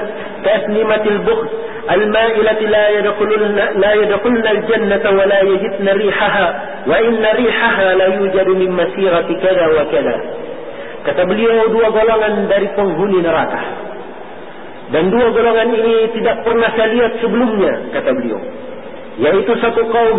ka'asnimat 0.44 1.04
al-bukht 1.06 1.52
المائلة 1.82 2.60
لا 2.70 2.88
يدخلن 2.88 3.58
لا 3.74 3.92
يدخلن 3.92 4.46
الجنة 4.46 5.04
ولا 5.18 5.40
يجدن 5.42 5.88
ريحها 5.88 6.46
وإن 6.86 7.26
ريحها 7.36 7.94
لا 7.94 8.06
يوجد 8.06 8.48
من 8.48 8.70
مسيرة 8.70 9.28
كذا 9.42 9.66
وكذا 9.66 10.16
Kata 11.02 11.26
beliau 11.26 11.66
dua 11.74 11.90
golongan 11.90 12.46
dari 12.46 12.70
penghuni 12.78 13.18
neraka. 13.18 13.58
Dan 14.94 15.10
dua 15.10 15.34
golongan 15.34 15.74
ini 15.74 16.14
tidak 16.14 16.46
pernah 16.46 16.70
saya 16.78 16.94
lihat 16.94 17.18
sebelumnya, 17.18 17.90
kata 17.90 18.14
beliau. 18.14 18.38
Yaitu 19.18 19.50
satu 19.58 19.82
kaum, 19.90 20.18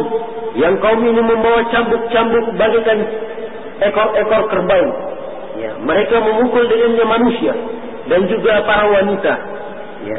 yang 0.59 0.75
kaum 0.83 0.99
ini 0.99 1.23
membawa 1.23 1.63
cambuk-cambuk 1.71 2.51
bagikan 2.59 2.99
ekor-ekor 3.79 4.43
kerbau. 4.51 5.06
Ya, 5.58 5.74
mereka 5.82 6.22
memukul 6.22 6.70
dengannya 6.70 7.04
manusia 7.04 7.52
dan 8.06 8.20
juga 8.30 8.62
para 8.62 8.86
wanita. 8.86 9.32
Ya. 10.06 10.18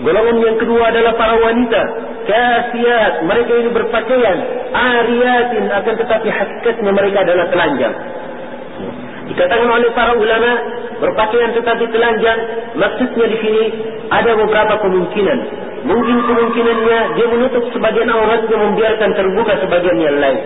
Golongan 0.00 0.36
yang 0.42 0.56
kedua 0.58 0.90
adalah 0.90 1.12
para 1.14 1.38
wanita. 1.38 1.82
Kasiat, 2.24 3.12
mereka 3.30 3.52
ini 3.62 3.70
berpakaian. 3.70 4.38
Ariatin, 4.72 5.64
akan 5.70 5.94
tetapi 6.02 6.28
hakikatnya 6.28 6.90
mereka 6.90 7.22
adalah 7.22 7.46
telanjang. 7.52 7.94
Dikatakan 9.30 9.68
oleh 9.70 9.90
para 9.94 10.18
ulama 10.18 10.50
berpakaian 10.98 11.54
tetapi 11.54 11.84
telanjang, 11.94 12.38
maksudnya 12.74 13.26
di 13.30 13.38
sini 13.38 13.64
ada 14.10 14.34
beberapa 14.34 14.74
kemungkinan. 14.82 15.38
Mungkin 15.80 16.16
kemungkinannya 16.26 16.98
dia 17.14 17.26
menutup 17.30 17.64
sebagian 17.70 18.10
auratnya 18.10 18.56
membiarkan 18.56 19.10
terbuka 19.14 19.52
sebagian 19.62 19.98
yang 20.00 20.16
lain. 20.18 20.40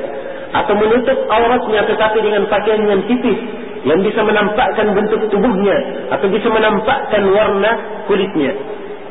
Atau 0.54 0.76
menutup 0.78 1.18
auratnya 1.26 1.82
tetapi 1.88 2.18
dengan 2.22 2.46
pakaian 2.46 2.86
yang 2.86 3.02
tipis 3.08 3.63
yang 3.84 4.00
bisa 4.00 4.20
menampakkan 4.24 4.96
bentuk 4.96 5.28
tubuhnya 5.28 6.08
atau 6.08 6.26
bisa 6.32 6.48
menampakkan 6.48 7.22
warna 7.28 7.70
kulitnya. 8.08 8.56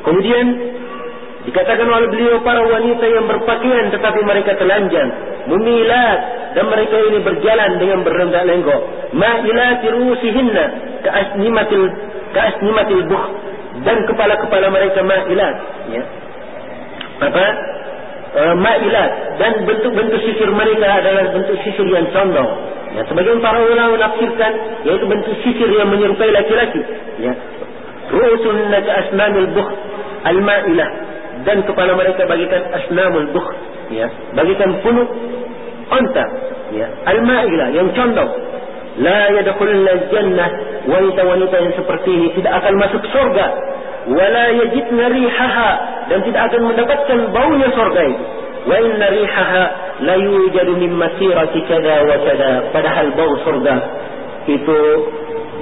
Kemudian 0.02 0.46
dikatakan 1.46 1.86
oleh 1.86 2.10
beliau 2.10 2.42
para 2.42 2.66
wanita 2.66 3.06
yang 3.06 3.30
berpakaian 3.30 3.94
tetapi 3.94 4.20
mereka 4.26 4.58
telanjang, 4.58 5.10
mumilat 5.46 6.20
dan 6.58 6.66
mereka 6.74 6.96
ini 7.06 7.20
berjalan 7.22 7.72
dengan 7.78 8.00
berendah 8.02 8.44
lenggok. 8.50 8.82
Ma'ilati 9.14 9.88
rusihinna 9.94 10.66
ka'asnimatil 11.06 11.86
ka'asnimatil 12.34 13.04
buh 13.06 13.26
dan 13.86 13.98
kepala-kepala 14.10 14.74
mereka 14.74 15.06
ma'ilat 15.06 15.56
ya. 15.94 16.04
Apa? 17.30 17.46
Uh, 18.34 18.56
ma'ilat 18.58 19.38
dan 19.38 19.62
bentuk-bentuk 19.70 20.18
sisir 20.26 20.50
mereka 20.50 20.98
adalah 20.98 21.30
bentuk 21.30 21.54
sisir 21.62 21.86
yang 21.86 22.10
condong 22.10 22.73
ya 22.94 23.02
sebagian 23.10 23.42
para 23.42 23.58
ulama 23.58 23.98
menafsirkan 23.98 24.54
yaitu 24.86 25.06
bentuk 25.10 25.34
sisir 25.42 25.70
yang 25.74 25.90
menyerupai 25.90 26.30
laki-laki 26.30 26.82
ya. 27.22 27.34
Rusunna 28.14 28.78
ka'asnamil 28.84 29.50
buh 29.58 29.68
al-ma'ilah. 30.30 30.90
Dan 31.44 31.66
kepala 31.68 31.98
mereka 31.98 32.24
bagikan 32.30 32.62
asnamul 32.72 33.28
buh 33.34 33.48
ya. 33.90 34.08
Bagikan 34.38 34.78
punuk 34.86 35.10
unta 35.90 36.26
ya. 36.78 36.88
Al-ma'ilah 37.10 37.74
yang 37.74 37.90
condong. 37.98 38.32
La 39.02 39.34
yadkhulul 39.42 39.88
jannah. 40.14 40.50
Wanita-wanita 40.84 41.56
yang 41.64 41.74
seperti 41.80 42.10
ini 42.12 42.28
tidak 42.38 42.62
akan 42.62 42.74
masuk 42.78 43.02
surga. 43.10 43.46
Wala 44.14 44.46
yajidna 44.54 45.10
rihaha. 45.10 45.72
Dan 46.12 46.20
tidak 46.28 46.52
akan 46.52 46.62
mendapatkan 46.70 47.20
baunya 47.34 47.70
surga 47.74 48.02
itu 48.14 48.43
rihaha 48.65 49.63
la 50.04 50.15
yujadu 50.17 50.73
min 50.80 50.91
masirati 50.95 51.60
kada 51.67 51.95
wa 52.08 52.17
kada 52.23 52.52
padahal 52.71 53.08
bau 53.15 53.34
surga 53.43 53.76
itu 54.47 54.80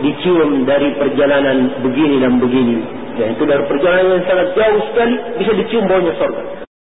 dicium 0.02 0.66
dari 0.66 0.94
perjalanan 0.98 1.82
begini 1.86 2.18
dan 2.22 2.42
begini 2.42 2.78
Dan 3.12 3.36
itu 3.38 3.44
dari 3.44 3.64
perjalanan 3.68 4.18
yang 4.18 4.26
sangat 4.26 4.48
jauh 4.56 4.82
sekali 4.90 5.16
bisa 5.38 5.52
dicium 5.62 5.84
baunya 5.86 6.14
surga. 6.18 6.64